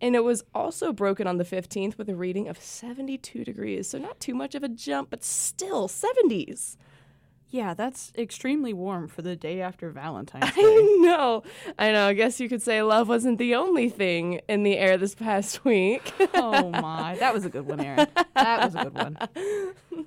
And 0.00 0.14
it 0.16 0.24
was 0.24 0.44
also 0.54 0.92
broken 0.92 1.26
on 1.26 1.38
the 1.38 1.44
15th 1.44 1.98
with 1.98 2.08
a 2.08 2.16
reading 2.16 2.48
of 2.48 2.58
72 2.58 3.44
degrees. 3.44 3.88
So 3.88 3.98
not 3.98 4.20
too 4.20 4.34
much 4.34 4.54
of 4.54 4.62
a 4.62 4.68
jump, 4.68 5.10
but 5.10 5.24
still 5.24 5.88
70s. 5.88 6.76
Yeah, 7.50 7.72
that's 7.72 8.12
extremely 8.18 8.74
warm 8.74 9.08
for 9.08 9.22
the 9.22 9.34
day 9.34 9.60
after 9.62 9.90
Valentine's 9.90 10.44
Day. 10.54 10.60
I 10.60 10.98
know. 11.00 11.42
I 11.78 11.92
know. 11.92 12.06
I 12.08 12.12
guess 12.12 12.40
you 12.40 12.48
could 12.48 12.60
say 12.62 12.82
love 12.82 13.08
wasn't 13.08 13.38
the 13.38 13.54
only 13.54 13.88
thing 13.88 14.40
in 14.48 14.64
the 14.64 14.76
air 14.76 14.98
this 14.98 15.14
past 15.14 15.64
week. 15.64 16.12
oh 16.34 16.70
my. 16.70 17.16
That 17.18 17.32
was 17.32 17.44
a 17.46 17.48
good 17.48 17.66
one, 17.66 17.80
Erin. 17.80 18.06
That 18.34 18.64
was 18.64 18.74
a 18.74 18.84
good 18.84 18.94
one. 18.94 20.06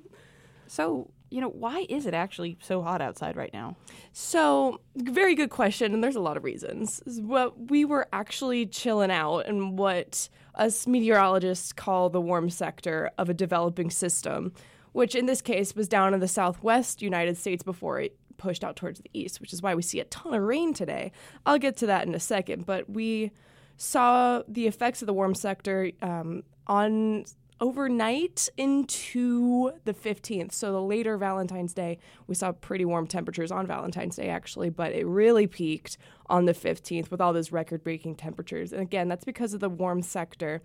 So, 0.68 1.10
you 1.28 1.42
know, 1.42 1.50
why 1.50 1.84
is 1.90 2.06
it 2.06 2.14
actually 2.14 2.56
so 2.62 2.80
hot 2.80 3.02
outside 3.02 3.36
right 3.36 3.52
now? 3.52 3.76
So, 4.14 4.80
very 4.96 5.34
good 5.34 5.50
question, 5.50 5.92
and 5.92 6.02
there's 6.02 6.16
a 6.16 6.20
lot 6.20 6.38
of 6.38 6.44
reasons. 6.44 7.02
What 7.20 7.70
we 7.70 7.84
were 7.84 8.08
actually 8.10 8.64
chilling 8.64 9.10
out 9.10 9.40
in 9.40 9.76
what 9.76 10.30
us 10.54 10.86
meteorologists 10.86 11.74
call 11.74 12.08
the 12.08 12.22
warm 12.22 12.48
sector 12.48 13.10
of 13.18 13.28
a 13.28 13.34
developing 13.34 13.90
system, 13.90 14.54
which 14.92 15.14
in 15.14 15.26
this 15.26 15.42
case 15.42 15.74
was 15.74 15.88
down 15.88 16.14
in 16.14 16.20
the 16.20 16.28
southwest 16.28 17.02
United 17.02 17.36
States 17.36 17.62
before 17.62 18.00
it 18.00 18.16
pushed 18.36 18.64
out 18.64 18.76
towards 18.76 19.00
the 19.00 19.10
east, 19.12 19.40
which 19.40 19.52
is 19.52 19.62
why 19.62 19.74
we 19.74 19.82
see 19.82 20.00
a 20.00 20.04
ton 20.04 20.34
of 20.34 20.42
rain 20.42 20.74
today. 20.74 21.12
I'll 21.46 21.58
get 21.58 21.76
to 21.78 21.86
that 21.86 22.06
in 22.06 22.14
a 22.14 22.20
second, 22.20 22.66
but 22.66 22.90
we 22.90 23.30
saw 23.76 24.42
the 24.48 24.66
effects 24.66 25.02
of 25.02 25.06
the 25.06 25.12
warm 25.12 25.34
sector 25.34 25.90
um, 26.02 26.42
on 26.66 27.24
overnight 27.60 28.48
into 28.56 29.70
the 29.84 29.94
15th. 29.94 30.52
So 30.52 30.72
the 30.72 30.82
later 30.82 31.16
Valentine's 31.16 31.72
Day, 31.72 31.98
we 32.26 32.34
saw 32.34 32.50
pretty 32.50 32.84
warm 32.84 33.06
temperatures 33.06 33.52
on 33.52 33.68
Valentine's 33.68 34.16
Day 34.16 34.28
actually, 34.28 34.68
but 34.68 34.92
it 34.92 35.06
really 35.06 35.46
peaked 35.46 35.96
on 36.26 36.46
the 36.46 36.54
15th 36.54 37.12
with 37.12 37.20
all 37.20 37.32
those 37.32 37.52
record-breaking 37.52 38.16
temperatures. 38.16 38.72
And 38.72 38.82
again, 38.82 39.06
that's 39.06 39.24
because 39.24 39.54
of 39.54 39.60
the 39.60 39.68
warm 39.68 40.02
sector, 40.02 40.60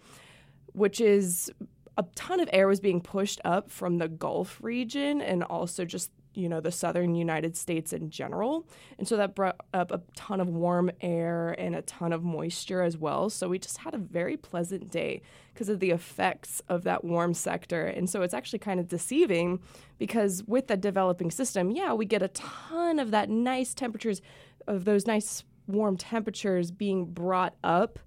which 0.74 1.00
is 1.00 1.52
a 1.98 2.04
ton 2.16 2.40
of 2.40 2.50
air 2.54 2.68
was 2.68 2.80
being 2.80 3.02
pushed 3.02 3.42
up 3.44 3.72
from 3.72 3.98
the 3.98 4.08
Gulf 4.08 4.60
region 4.62 5.22
and 5.22 5.44
also 5.44 5.86
just 5.86 6.12
you 6.34 6.48
know 6.48 6.60
the 6.60 6.72
southern 6.72 7.16
United 7.16 7.58
States 7.58 7.92
in 7.94 8.12
general, 8.12 8.68
and 9.00 9.08
so 9.08 9.18
that 9.18 9.34
brought 9.34 9.60
up 9.74 9.92
a 9.92 10.02
ton 10.16 10.40
of 10.40 10.48
warm 10.48 10.92
air 11.02 11.56
and 11.58 11.76
a 11.76 11.82
ton 11.82 12.14
of 12.14 12.24
moisture 12.24 12.84
as 12.84 12.96
well. 12.96 13.32
So 13.32 13.50
we 13.50 13.58
just 13.58 13.80
had 13.80 13.96
a 13.96 13.98
very 13.98 14.38
pleasant 14.38 14.92
day 14.92 15.24
because 15.52 15.68
of 15.68 15.80
the 15.80 15.90
effects 15.90 16.62
of 16.70 16.84
that 16.84 17.04
warm 17.04 17.34
sector, 17.34 17.88
and 17.88 18.08
so 18.08 18.22
it's 18.22 18.36
actually 18.36 18.60
kind 18.60 18.80
of 18.80 18.88
deceiving 18.88 19.60
because 19.98 20.44
with 20.44 20.68
that 20.68 20.80
developing 20.80 21.32
system, 21.32 21.72
yeah, 21.72 21.94
we 21.94 22.06
get 22.06 22.22
a 22.22 22.28
ton 22.28 23.00
of 23.00 23.10
that 23.10 23.30
nice 23.32 23.74
temperatures 23.74 24.22
of 24.68 24.86
those 24.86 25.08
nice 25.08 25.44
warm 25.66 25.98
temperatures 25.98 26.70
being 26.70 27.06
brought 27.06 27.56
up 27.64 27.98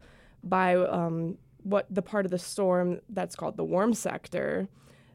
by 0.45 0.77
um, 0.77 1.37
what 1.63 1.87
the 1.91 2.03
part 2.03 2.25
of 2.25 2.31
the 2.31 2.39
storm 2.39 3.01
that's 3.09 3.37
called 3.37 3.57
the 3.57 3.65
warm 3.65 3.95
sector. 3.95 4.69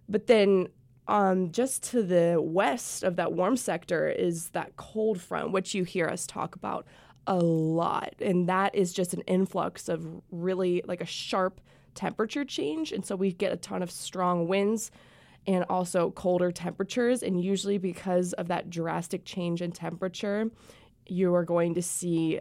But 0.07 0.27
then 0.27 0.67
um, 1.07 1.51
just 1.51 1.83
to 1.91 2.01
the 2.01 2.39
west 2.41 3.03
of 3.03 3.15
that 3.17 3.33
warm 3.33 3.57
sector 3.57 4.07
is 4.07 4.49
that 4.49 4.75
cold 4.75 5.21
front, 5.21 5.51
which 5.51 5.73
you 5.73 5.83
hear 5.83 6.07
us 6.07 6.25
talk 6.25 6.55
about 6.55 6.85
a 7.27 7.35
lot. 7.35 8.13
And 8.19 8.47
that 8.49 8.75
is 8.75 8.93
just 8.93 9.13
an 9.13 9.21
influx 9.21 9.89
of 9.89 10.07
really 10.31 10.83
like 10.85 11.01
a 11.01 11.05
sharp 11.05 11.61
temperature 11.93 12.45
change. 12.45 12.91
And 12.91 13.05
so 13.05 13.15
we 13.15 13.31
get 13.31 13.51
a 13.51 13.57
ton 13.57 13.81
of 13.81 13.91
strong 13.91 14.47
winds 14.47 14.91
and 15.47 15.63
also 15.69 16.11
colder 16.11 16.51
temperatures. 16.51 17.23
And 17.23 17.41
usually, 17.41 17.77
because 17.77 18.33
of 18.33 18.47
that 18.47 18.69
drastic 18.69 19.25
change 19.25 19.61
in 19.61 19.71
temperature, 19.71 20.49
you 21.07 21.33
are 21.35 21.45
going 21.45 21.75
to 21.75 21.81
see 21.81 22.39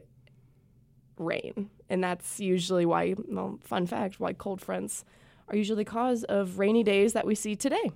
rain. 1.18 1.70
And 1.88 2.02
that's 2.02 2.40
usually 2.40 2.86
why, 2.86 3.14
well, 3.28 3.58
fun 3.62 3.86
fact, 3.86 4.20
why 4.20 4.32
cold 4.32 4.60
fronts 4.60 5.04
are 5.48 5.56
usually 5.56 5.84
the 5.84 5.90
cause 5.90 6.24
of 6.24 6.58
rainy 6.58 6.82
days 6.82 7.12
that 7.12 7.26
we 7.26 7.34
see 7.34 7.54
today. 7.54 7.92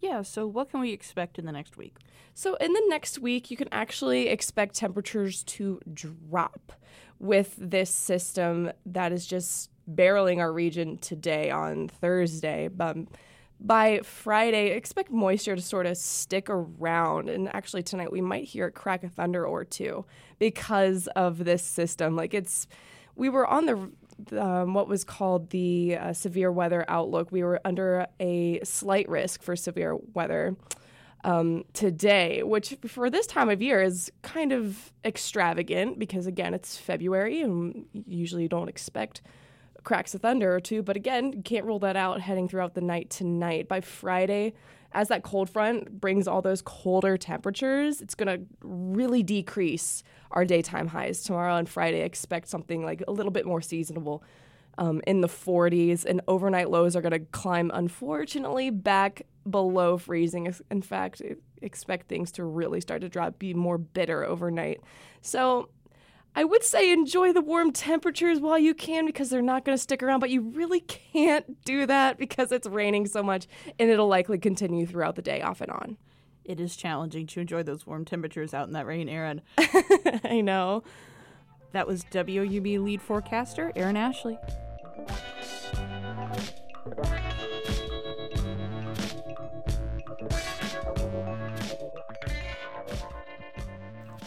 Yeah, 0.00 0.22
so 0.22 0.46
what 0.46 0.70
can 0.70 0.80
we 0.80 0.90
expect 0.92 1.38
in 1.38 1.46
the 1.46 1.52
next 1.52 1.76
week? 1.76 1.96
So, 2.34 2.54
in 2.56 2.72
the 2.72 2.82
next 2.88 3.18
week, 3.20 3.50
you 3.50 3.56
can 3.56 3.68
actually 3.70 4.28
expect 4.28 4.74
temperatures 4.74 5.44
to 5.44 5.80
drop 5.92 6.72
with 7.20 7.54
this 7.56 7.90
system 7.90 8.72
that 8.84 9.12
is 9.12 9.26
just 9.26 9.70
barreling 9.88 10.38
our 10.38 10.52
region 10.52 10.98
today 10.98 11.50
on 11.50 11.88
Thursday. 11.88 12.68
But 12.68 12.96
by 13.64 14.00
Friday, 14.02 14.70
expect 14.70 15.10
moisture 15.10 15.56
to 15.56 15.62
sort 15.62 15.86
of 15.86 15.96
stick 15.96 16.48
around. 16.50 17.28
And 17.28 17.54
actually, 17.54 17.82
tonight 17.82 18.10
we 18.10 18.20
might 18.20 18.44
hear 18.44 18.66
it 18.66 18.72
crack 18.72 19.04
a 19.04 19.08
thunder 19.08 19.46
or 19.46 19.64
two 19.64 20.04
because 20.38 21.06
of 21.08 21.44
this 21.44 21.62
system. 21.62 22.16
Like, 22.16 22.34
it's, 22.34 22.66
we 23.14 23.28
were 23.28 23.46
on 23.46 23.66
the 23.66 23.90
um, 24.38 24.74
what 24.74 24.88
was 24.88 25.04
called 25.04 25.50
the 25.50 25.96
uh, 25.96 26.12
severe 26.12 26.52
weather 26.52 26.84
outlook. 26.88 27.32
We 27.32 27.42
were 27.42 27.60
under 27.64 28.06
a 28.20 28.60
slight 28.62 29.08
risk 29.08 29.42
for 29.42 29.56
severe 29.56 29.96
weather 30.14 30.56
um, 31.24 31.64
today, 31.72 32.42
which 32.42 32.76
for 32.86 33.10
this 33.10 33.26
time 33.26 33.48
of 33.48 33.62
year 33.62 33.82
is 33.82 34.12
kind 34.22 34.52
of 34.52 34.92
extravagant 35.04 35.98
because, 35.98 36.26
again, 36.26 36.54
it's 36.54 36.76
February 36.76 37.42
and 37.42 37.86
usually 38.06 38.42
you 38.42 38.48
don't 38.48 38.68
expect 38.68 39.22
cracks 39.84 40.14
of 40.14 40.22
thunder 40.22 40.54
or 40.54 40.60
two. 40.60 40.82
But 40.82 40.96
again, 40.96 41.42
can't 41.42 41.64
rule 41.64 41.78
that 41.80 41.96
out 41.96 42.20
heading 42.20 42.48
throughout 42.48 42.74
the 42.74 42.80
night 42.80 43.10
tonight. 43.10 43.68
By 43.68 43.80
Friday, 43.80 44.54
as 44.92 45.08
that 45.08 45.22
cold 45.22 45.48
front 45.48 46.00
brings 46.00 46.28
all 46.28 46.42
those 46.42 46.62
colder 46.62 47.16
temperatures, 47.16 48.00
it's 48.00 48.14
going 48.14 48.38
to 48.38 48.46
really 48.62 49.22
decrease 49.22 50.02
our 50.30 50.44
daytime 50.44 50.88
highs. 50.88 51.22
Tomorrow 51.22 51.56
and 51.56 51.68
Friday, 51.68 52.02
expect 52.02 52.48
something 52.48 52.84
like 52.84 53.02
a 53.06 53.12
little 53.12 53.32
bit 53.32 53.46
more 53.46 53.60
seasonable 53.60 54.22
um, 54.78 55.02
in 55.06 55.20
the 55.20 55.28
40s, 55.28 56.04
and 56.04 56.20
overnight 56.28 56.70
lows 56.70 56.96
are 56.96 57.02
going 57.02 57.12
to 57.12 57.18
climb, 57.18 57.70
unfortunately, 57.74 58.70
back 58.70 59.22
below 59.48 59.98
freezing. 59.98 60.52
In 60.70 60.82
fact, 60.82 61.20
expect 61.60 62.08
things 62.08 62.32
to 62.32 62.44
really 62.44 62.80
start 62.80 63.02
to 63.02 63.08
drop, 63.08 63.38
be 63.38 63.54
more 63.54 63.78
bitter 63.78 64.24
overnight. 64.24 64.80
So, 65.20 65.68
I 66.34 66.44
would 66.44 66.62
say 66.62 66.90
enjoy 66.90 67.32
the 67.32 67.42
warm 67.42 67.72
temperatures 67.72 68.40
while 68.40 68.58
you 68.58 68.74
can 68.74 69.04
because 69.04 69.28
they're 69.28 69.42
not 69.42 69.64
going 69.64 69.76
to 69.76 69.82
stick 69.82 70.02
around, 70.02 70.20
but 70.20 70.30
you 70.30 70.40
really 70.40 70.80
can't 70.80 71.62
do 71.64 71.84
that 71.86 72.18
because 72.18 72.52
it's 72.52 72.66
raining 72.66 73.06
so 73.06 73.22
much 73.22 73.46
and 73.78 73.90
it'll 73.90 74.08
likely 74.08 74.38
continue 74.38 74.86
throughout 74.86 75.16
the 75.16 75.22
day 75.22 75.42
off 75.42 75.60
and 75.60 75.70
on. 75.70 75.98
It 76.44 76.58
is 76.58 76.74
challenging 76.74 77.26
to 77.28 77.40
enjoy 77.40 77.62
those 77.62 77.86
warm 77.86 78.04
temperatures 78.04 78.54
out 78.54 78.66
in 78.66 78.72
that 78.72 78.86
rain, 78.86 79.08
Aaron. 79.08 79.42
I 80.24 80.40
know. 80.42 80.82
That 81.72 81.86
was 81.86 82.04
WOUB 82.04 82.82
lead 82.82 83.00
forecaster, 83.00 83.72
Aaron 83.76 83.96
Ashley. 83.96 84.38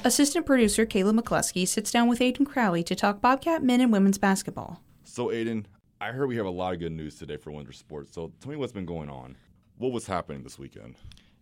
Assistant 0.05 0.45
producer 0.45 0.85
Kayla 0.85 1.19
McCluskey 1.19 1.67
sits 1.67 1.91
down 1.91 2.07
with 2.07 2.19
Aiden 2.19 2.45
Crowley 2.45 2.83
to 2.83 2.93
talk 2.93 3.21
Bobcat 3.21 3.63
men 3.63 3.81
and 3.81 3.91
women's 3.91 4.19
basketball. 4.19 4.79
So, 5.03 5.29
Aiden, 5.29 5.65
I 5.99 6.11
heard 6.11 6.27
we 6.27 6.35
have 6.35 6.45
a 6.45 6.51
lot 6.51 6.75
of 6.75 6.79
good 6.79 6.91
news 6.91 7.15
today 7.15 7.37
for 7.37 7.49
winter 7.49 7.71
sports. 7.71 8.13
So, 8.13 8.31
tell 8.39 8.51
me 8.51 8.55
what's 8.55 8.71
been 8.71 8.85
going 8.85 9.09
on. 9.09 9.35
What 9.79 9.91
was 9.91 10.05
happening 10.05 10.43
this 10.43 10.59
weekend? 10.59 10.93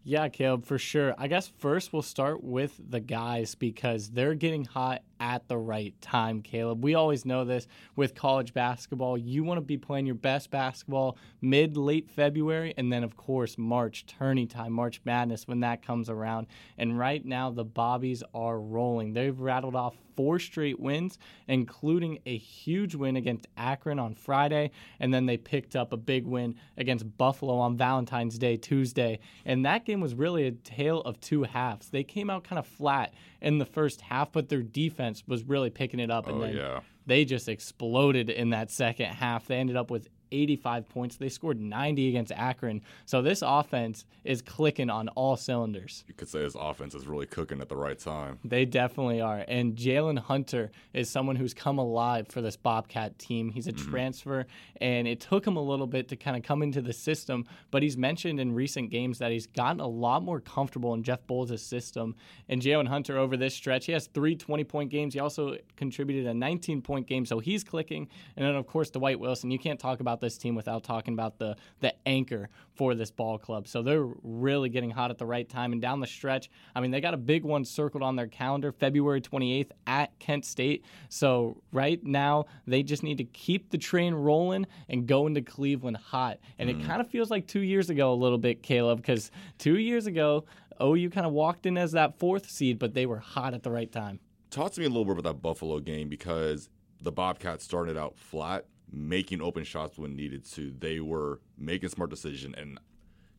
Yeah, 0.06 0.30
Caleb, 0.30 0.66
for 0.66 0.78
sure. 0.78 1.14
I 1.18 1.28
guess 1.28 1.52
first 1.58 1.92
we'll 1.92 2.04
start 2.04 2.42
with 2.42 2.80
the 2.90 3.02
guys 3.02 3.54
because 3.54 4.10
they're 4.10 4.34
getting 4.34 4.64
hot 4.64 5.02
at 5.24 5.48
the 5.48 5.58
right 5.58 6.00
time, 6.02 6.42
Caleb. 6.42 6.84
We 6.84 6.96
always 6.96 7.26
know 7.26 7.46
this 7.46 7.66
with 7.96 8.14
college 8.14 8.54
basketball. 8.54 9.18
You 9.18 9.46
want 9.46 9.58
to 9.58 9.62
be 9.62 9.78
playing 9.78 10.06
your 10.06 10.16
best 10.16 10.52
basketball 10.52 11.18
mid, 11.42 11.78
late 11.78 12.10
February, 12.10 12.74
and 12.76 12.92
then, 12.92 13.06
of 13.06 13.16
course, 13.16 13.58
March, 13.58 14.06
tourney 14.06 14.46
time, 14.46 14.74
March 14.74 15.00
Madness 15.06 15.48
when 15.48 15.62
that 15.62 15.82
comes 15.82 16.10
around. 16.10 16.48
And 16.78 17.00
right 17.00 17.24
now, 17.24 17.52
the 17.52 17.64
Bobbies 17.64 18.22
are 18.34 18.60
rolling. 18.60 19.14
They've 19.14 19.40
rattled 19.40 19.76
off 19.76 19.96
four 20.16 20.40
straight 20.40 20.80
wins, 20.80 21.18
including 21.48 22.20
a 22.26 22.38
huge 22.38 22.96
win 22.96 23.16
against 23.16 23.48
Akron 23.58 24.00
on 24.00 24.14
Friday. 24.14 24.72
And 25.00 25.14
then 25.14 25.26
they 25.26 25.38
picked 25.38 25.76
up 25.76 25.94
a 25.94 25.98
big 25.98 26.26
win 26.26 26.56
against 26.78 27.18
Buffalo 27.18 27.58
on 27.58 27.78
Valentine's 27.78 28.38
Day, 28.38 28.58
Tuesday. 28.58 29.20
And 29.46 29.66
that 29.66 29.86
game 29.86 30.02
was 30.02 30.16
really 30.16 30.48
a 30.48 30.52
tale 30.52 31.02
of 31.02 31.20
two 31.20 31.44
halves. 31.44 31.90
They 31.90 32.04
came 32.04 32.30
out 32.30 32.44
kind 32.44 32.60
of 32.60 32.68
flat 32.68 33.14
in 33.42 33.58
the 33.58 33.66
first 33.66 34.02
half, 34.02 34.32
but 34.32 34.50
their 34.50 34.62
defense 34.62 35.13
was 35.28 35.44
really 35.44 35.70
picking 35.70 36.00
it 36.00 36.10
up. 36.10 36.28
And 36.28 36.38
oh, 36.38 36.42
then 36.42 36.56
yeah. 36.56 36.80
they 37.06 37.26
just 37.26 37.50
exploded 37.50 38.30
in 38.30 38.52
that 38.52 38.72
second 38.72 39.08
half. 39.08 39.48
They 39.48 39.58
ended 39.58 39.76
up 39.76 39.92
with 39.92 40.08
85 40.34 40.90
points. 40.90 41.16
They 41.16 41.30
scored 41.30 41.60
90 41.60 42.10
against 42.10 42.32
Akron. 42.34 42.82
So 43.06 43.22
this 43.22 43.42
offense 43.46 44.06
is 44.24 44.42
clicking 44.42 44.90
on 44.90 45.10
all 45.10 45.38
cylinders. 45.38 46.04
You 46.08 46.14
could 46.14 46.28
say 46.28 46.40
this 46.40 46.56
offense 46.56 46.96
is 46.96 47.08
really 47.08 47.26
cooking 47.26 47.62
at 47.62 47.70
the 47.70 47.78
right 47.78 47.98
time. 47.98 48.40
They 48.44 48.66
definitely 48.66 49.22
are. 49.22 49.46
And 49.48 49.76
Jalen 49.76 50.20
Hunter 50.20 50.72
is 50.94 51.10
someone 51.10 51.36
who's 51.36 51.54
come 51.54 51.78
alive 51.78 52.28
for 52.28 52.42
this 52.42 52.58
Bobcat 52.58 53.18
team. 53.20 53.52
He's 53.52 53.68
a 53.68 53.74
mm-hmm. 53.74 53.92
transfer, 53.92 54.46
and 54.82 55.08
it 55.08 55.20
took 55.20 55.46
him 55.46 55.58
a 55.58 55.62
little 55.62 55.88
bit 55.88 56.08
to 56.10 56.16
kind 56.16 56.36
of 56.36 56.44
come 56.44 56.64
into 56.64 56.82
the 56.82 56.94
system, 56.94 57.46
but 57.72 57.84
he's 57.84 57.98
mentioned 57.98 58.40
in 58.40 58.54
recent 58.54 58.90
games 58.90 59.20
that 59.20 59.32
he's 59.32 59.48
gotten 59.48 59.80
a 59.80 59.88
lot 59.88 60.24
more 60.24 60.40
comfortable 60.40 60.94
in 60.94 61.04
Jeff 61.04 61.26
Boals' 61.28 61.60
system. 61.60 62.16
And 62.50 62.62
Jalen 62.62 62.88
Hunter 62.88 63.18
over 63.18 63.38
this 63.38 63.54
stretch, 63.54 63.86
he 63.86 63.92
has 63.92 64.08
three 64.08 64.36
20 64.36 64.64
point 64.64 64.90
games. 64.90 65.14
He 65.14 65.20
also 65.20 65.58
contributed 65.76 66.28
a 66.28 66.34
19 66.34 66.82
point 66.82 67.08
game, 67.08 67.26
so 67.26 67.40
he's 67.40 67.64
clicking. 67.64 68.08
And 68.36 68.46
then, 68.46 68.56
of 68.56 68.68
course, 68.68 68.90
Dwight 68.90 69.20
Wilson. 69.20 69.52
You 69.52 69.60
can't 69.60 69.80
talk 69.80 70.00
about 70.00 70.22
this 70.24 70.38
team 70.38 70.56
without 70.56 70.84
talking 70.84 71.14
about 71.14 71.38
the 71.38 71.56
the 71.80 71.94
anchor 72.08 72.50
for 72.74 72.96
this 72.96 73.12
ball 73.12 73.38
club. 73.38 73.68
So 73.68 73.84
they're 73.84 74.08
really 74.24 74.70
getting 74.70 74.90
hot 74.90 75.12
at 75.12 75.20
the 75.20 75.26
right 75.26 75.48
time 75.48 75.74
and 75.74 75.82
down 75.82 76.00
the 76.00 76.08
stretch. 76.08 76.50
I 76.76 76.82
mean, 76.82 76.90
they 76.90 77.02
got 77.02 77.14
a 77.14 77.18
big 77.18 77.44
one 77.44 77.64
circled 77.64 78.02
on 78.02 78.16
their 78.16 78.28
calendar, 78.28 78.72
February 78.72 79.22
28th 79.22 79.70
at 79.86 80.18
Kent 80.18 80.46
State. 80.46 80.84
So 81.10 81.62
right 81.72 82.04
now 82.04 82.46
they 82.66 82.82
just 82.82 83.04
need 83.04 83.20
to 83.20 83.26
keep 83.26 83.70
the 83.70 83.78
train 83.78 84.16
rolling 84.16 84.66
and 84.90 85.06
go 85.06 85.28
into 85.28 85.44
Cleveland 85.44 85.98
hot. 85.98 86.40
And 86.58 86.68
mm. 86.68 86.80
it 86.80 86.88
kind 86.88 87.00
of 87.00 87.08
feels 87.08 87.30
like 87.30 87.46
2 87.46 87.60
years 87.60 87.92
ago 87.92 88.12
a 88.12 88.16
little 88.16 88.40
bit, 88.40 88.64
Caleb, 88.64 89.04
cuz 89.04 89.30
2 89.60 89.78
years 89.78 90.08
ago 90.08 90.46
OU 90.82 91.10
kind 91.12 91.26
of 91.26 91.34
walked 91.34 91.66
in 91.66 91.78
as 91.78 91.92
that 91.92 92.18
fourth 92.18 92.50
seed, 92.50 92.80
but 92.80 92.94
they 92.94 93.06
were 93.06 93.20
hot 93.20 93.54
at 93.54 93.64
the 93.64 93.72
right 93.72 93.92
time. 93.92 94.20
Talk 94.50 94.72
to 94.74 94.80
me 94.80 94.86
a 94.86 94.90
little 94.90 95.06
bit 95.06 95.18
about 95.18 95.24
that 95.24 95.42
Buffalo 95.42 95.80
game 95.80 96.10
because 96.10 96.70
the 97.02 97.12
Bobcats 97.12 97.64
started 97.64 97.98
out 97.98 98.18
flat 98.18 98.66
making 98.94 99.42
open 99.42 99.64
shots 99.64 99.98
when 99.98 100.16
needed 100.16 100.46
to. 100.52 100.74
They 100.80 101.00
were 101.00 101.42
making 101.58 101.90
smart 101.90 102.10
decisions 102.10 102.56
and 102.58 102.80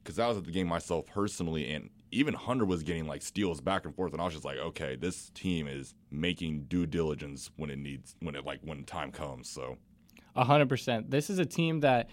because 0.04 0.18
I 0.18 0.28
was 0.28 0.36
at 0.36 0.44
the 0.44 0.50
game 0.50 0.66
myself 0.66 1.06
personally, 1.06 1.72
and 1.72 1.88
even 2.10 2.34
Hunter 2.34 2.64
was 2.64 2.82
getting 2.82 3.06
like 3.06 3.22
steals 3.22 3.60
back 3.60 3.86
and 3.86 3.94
forth, 3.94 4.12
and 4.12 4.20
I 4.20 4.24
was 4.26 4.34
just 4.34 4.44
like, 4.44 4.58
okay, 4.58 4.96
this 4.96 5.30
team 5.30 5.66
is 5.66 5.94
making 6.10 6.64
due 6.64 6.86
diligence 6.86 7.50
when 7.56 7.70
it 7.70 7.78
needs 7.78 8.14
when 8.20 8.34
it 8.34 8.44
like 8.44 8.60
when 8.62 8.84
time 8.84 9.10
comes. 9.10 9.48
So, 9.48 9.78
hundred 10.36 10.68
percent. 10.68 11.10
This 11.10 11.30
is 11.30 11.38
a 11.38 11.46
team 11.46 11.80
that 11.80 12.10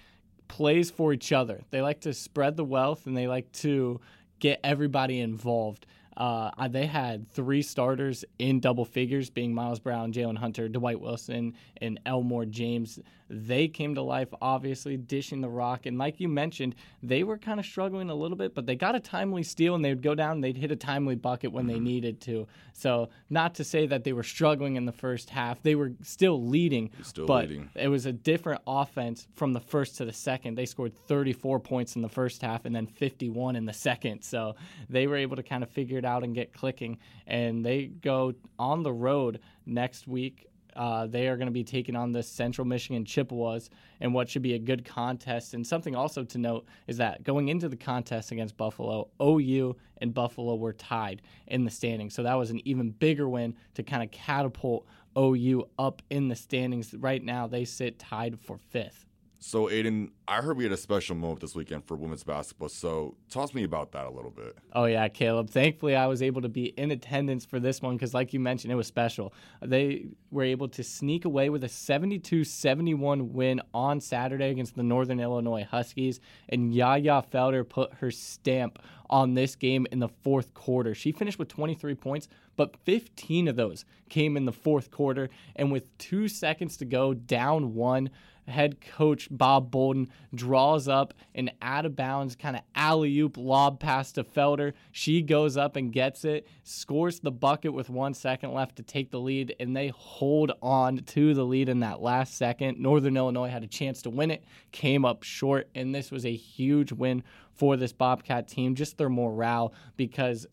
plays 0.48 0.90
for 0.90 1.14
each 1.14 1.32
other. 1.32 1.62
They 1.70 1.82
like 1.82 2.02
to 2.02 2.14
spread 2.14 2.58
the 2.58 2.66
wealth 2.66 3.06
and 3.06 3.16
they 3.16 3.28
like 3.28 3.52
to 3.54 4.00
get 4.40 4.60
everybody 4.64 5.20
involved. 5.20 5.86
Uh, 6.18 6.68
they 6.68 6.86
had 6.86 7.30
three 7.32 7.62
starters 7.62 8.26
in 8.38 8.60
double 8.60 8.84
figures, 8.84 9.30
being 9.30 9.54
Miles 9.54 9.80
Brown, 9.80 10.12
Jalen 10.12 10.38
Hunter, 10.38 10.68
Dwight 10.68 11.00
Wilson, 11.00 11.54
and 11.78 12.00
Elmore 12.06 12.46
James. 12.46 13.00
They 13.34 13.70
came 13.70 13.96
to 13.96 14.02
life, 14.02 14.28
obviously, 14.42 14.98
dishing 14.98 15.40
the 15.40 15.48
rock. 15.50 15.86
And 15.86 15.98
like 15.98 16.20
you 16.20 16.28
mentioned, 16.28 16.76
they 17.02 17.24
were 17.24 17.38
kind 17.38 17.60
of 17.62 17.66
struggling 17.66 18.10
a 18.10 18.14
little 18.16 18.36
bit, 18.38 18.54
but 18.54 18.66
they 18.66 18.76
got 18.76 18.94
a 18.94 19.00
timely 19.00 19.42
steal 19.44 19.74
and 19.74 19.86
they 19.86 19.90
would 19.90 20.02
go 20.04 20.14
down 20.16 20.34
and 20.34 20.44
they'd 20.44 20.58
hit 20.58 20.70
a 20.72 20.76
timely 20.76 21.16
bucket 21.16 21.52
when 21.54 21.66
they 21.68 21.76
Mm-hmm. 21.76 21.84
needed 21.86 22.22
to. 22.22 22.48
So, 22.74 23.10
not 23.30 23.56
to 23.56 23.64
say 23.64 23.88
that 23.88 24.04
they 24.04 24.12
were 24.12 24.24
struggling 24.24 24.76
in 24.76 24.86
the 24.86 24.92
first 24.92 25.30
half, 25.30 25.64
they 25.64 25.76
were 25.76 25.94
still 26.02 26.46
leading. 26.46 26.92
Still 27.04 27.26
but 27.26 27.48
leading. 27.48 27.70
it 27.76 27.88
was 27.88 28.06
a 28.06 28.12
different 28.12 28.62
offense 28.68 29.28
from 29.36 29.54
the 29.54 29.62
first 29.62 29.96
to 29.98 30.06
the 30.06 30.12
second. 30.14 30.56
They 30.56 30.66
scored 30.66 30.94
34 31.08 31.60
points 31.62 31.96
in 31.96 32.02
the 32.02 32.10
first 32.10 32.42
half 32.42 32.66
and 32.66 32.76
then 32.76 32.86
51 32.86 33.56
in 33.56 33.66
the 33.66 33.72
second. 33.74 34.24
So 34.24 34.56
they 34.90 35.08
were 35.08 35.16
able 35.16 35.38
to 35.38 35.44
kind 35.44 35.64
of 35.64 35.70
figure 35.70 35.98
it 35.98 36.04
out 36.06 36.24
and 36.24 36.36
get 36.36 36.52
clicking. 36.54 36.98
And 37.28 37.66
they 37.66 37.86
go 37.86 38.34
on 38.60 38.84
the 38.84 38.92
road 38.94 39.40
next 39.66 40.06
week. 40.08 40.48
Uh, 40.76 41.08
they 41.08 41.28
are 41.28 41.38
going 41.38 41.48
to 41.48 41.52
be 41.52 41.64
taking 41.64 41.96
on 41.96 42.12
the 42.12 42.24
Central 42.24 42.66
Michigan 42.66 43.06
Chippewas 43.06 43.70
and 44.00 44.14
what 44.14 44.30
should 44.30 44.42
be 44.42 44.54
a 44.54 44.60
good 44.60 44.86
contest. 44.86 45.54
And 45.54 45.66
something 45.66 45.96
also 45.96 46.24
to 46.24 46.38
note 46.38 46.66
is 46.88 46.98
that 46.98 47.24
going 47.24 47.50
into 47.50 47.70
the 47.70 47.76
contest 47.76 48.32
against 48.32 48.58
Buffalo, 48.58 49.10
OU 49.22 49.76
and 49.98 50.14
Buffalo 50.14 50.56
were 50.56 50.74
tied 50.74 51.22
in 51.48 51.64
the 51.64 51.72
standings. 51.72 52.14
So 52.14 52.24
that 52.24 52.36
was 52.36 52.50
an 52.50 52.62
even 52.66 52.92
bigger 52.92 53.28
win 53.28 53.56
to 53.76 53.84
kind 53.84 54.04
of 54.04 54.12
catapult 54.12 54.86
OU 55.18 55.68
up 55.78 56.02
in 56.10 56.28
the 56.28 56.36
standings. 56.36 56.94
Right 56.94 57.24
now, 57.24 57.48
they 57.48 57.66
sit 57.66 58.00
tied 58.00 58.40
for 58.40 58.58
fifth. 58.58 59.06
So 59.44 59.66
Aiden, 59.66 60.12
I 60.28 60.42
heard 60.42 60.56
we 60.56 60.66
had 60.66 60.72
a 60.72 60.78
special 60.78 61.16
moment 61.16 61.40
this 61.40 61.56
weekend 61.56 61.86
for 61.86 61.98
women's 61.98 62.24
basketball. 62.24 62.70
So, 62.70 63.16
talk 63.28 63.56
me 63.56 63.64
about 63.64 63.92
that 63.94 64.06
a 64.06 64.12
little 64.12 64.30
bit. 64.30 64.56
Oh 64.74 64.86
yeah, 64.86 65.08
Caleb. 65.08 65.50
Thankfully, 65.50 65.96
I 65.96 66.06
was 66.06 66.22
able 66.22 66.44
to 66.44 66.48
be 66.48 66.66
in 66.66 66.92
attendance 66.92 67.44
for 67.44 67.60
this 67.60 67.82
one 67.82 67.96
because, 67.96 68.14
like 68.14 68.34
you 68.34 68.40
mentioned, 68.40 68.72
it 68.72 68.76
was 68.76 68.86
special. 68.86 69.34
They 69.64 70.06
were 70.30 70.44
able 70.44 70.68
to 70.70 70.84
sneak 70.84 71.26
away 71.26 71.50
with 71.50 71.64
a 71.64 71.68
72-71 71.68 73.32
win 73.32 73.62
on 73.74 74.00
Saturday 74.00 74.52
against 74.52 74.76
the 74.76 74.84
Northern 74.84 75.20
Illinois 75.20 75.68
Huskies, 75.70 76.20
and 76.48 76.72
Yaya 76.72 77.24
Felder 77.34 77.68
put 77.68 77.96
her 77.96 78.12
stamp 78.12 78.78
on 79.10 79.34
this 79.34 79.56
game 79.56 79.88
in 79.92 80.00
the 80.00 80.08
fourth 80.08 80.54
quarter. 80.54 80.94
She 80.94 81.12
finished 81.12 81.40
with 81.40 81.48
23 81.50 81.96
points, 81.96 82.28
but 82.56 82.78
15 82.86 83.48
of 83.48 83.56
those 83.56 83.86
came 84.08 84.38
in 84.38 84.46
the 84.46 84.54
fourth 84.54 84.92
quarter, 84.92 85.30
and 85.56 85.72
with 85.72 85.98
two 85.98 86.28
seconds 86.28 86.78
to 86.78 86.86
go, 86.86 87.16
down 87.16 87.74
one 87.74 88.12
head 88.52 88.82
coach 88.82 89.28
Bob 89.32 89.72
Boldon 89.72 90.10
draws 90.34 90.88
up 90.88 91.14
an 91.34 91.52
out 91.62 91.86
of 91.86 91.96
bounds 91.96 92.36
kind 92.36 92.56
of 92.56 92.62
alley 92.76 93.18
oop 93.20 93.38
lob 93.38 93.80
pass 93.80 94.12
to 94.14 94.24
Felder. 94.24 94.74
She 94.92 95.22
goes 95.22 95.58
up 95.58 95.76
and 95.76 95.92
gets 95.92 96.24
it, 96.24 96.48
scores 96.64 97.20
the 97.20 97.32
bucket 97.32 97.74
with 97.74 97.90
one 97.90 98.14
second 98.14 98.54
left 98.54 98.76
to 98.76 98.84
take 98.84 99.12
the 99.12 99.20
lead, 99.20 99.56
and 99.60 99.76
they 99.76 99.88
hold 99.90 100.52
on 100.62 100.98
to 100.98 101.34
the 101.34 101.44
lead 101.44 101.70
in 101.70 101.80
that 101.80 102.02
last 102.02 102.38
second. 102.38 102.80
Northern 102.80 103.18
Illinois 103.18 103.50
had 103.50 103.64
a 103.64 103.68
chance 103.68 104.02
to 104.04 104.10
win 104.10 104.32
it, 104.32 104.44
came 104.72 105.06
up 105.06 105.24
short, 105.24 105.70
and 105.74 105.94
this 105.94 106.12
was 106.12 106.26
a 106.26 106.36
huge 106.36 106.92
win 106.92 107.24
for 107.54 107.78
this 107.78 107.94
Bobcat 107.94 108.48
team. 108.48 108.76
Just 108.76 108.98
their 108.98 109.10
morale 109.10 109.74
because 109.98 110.46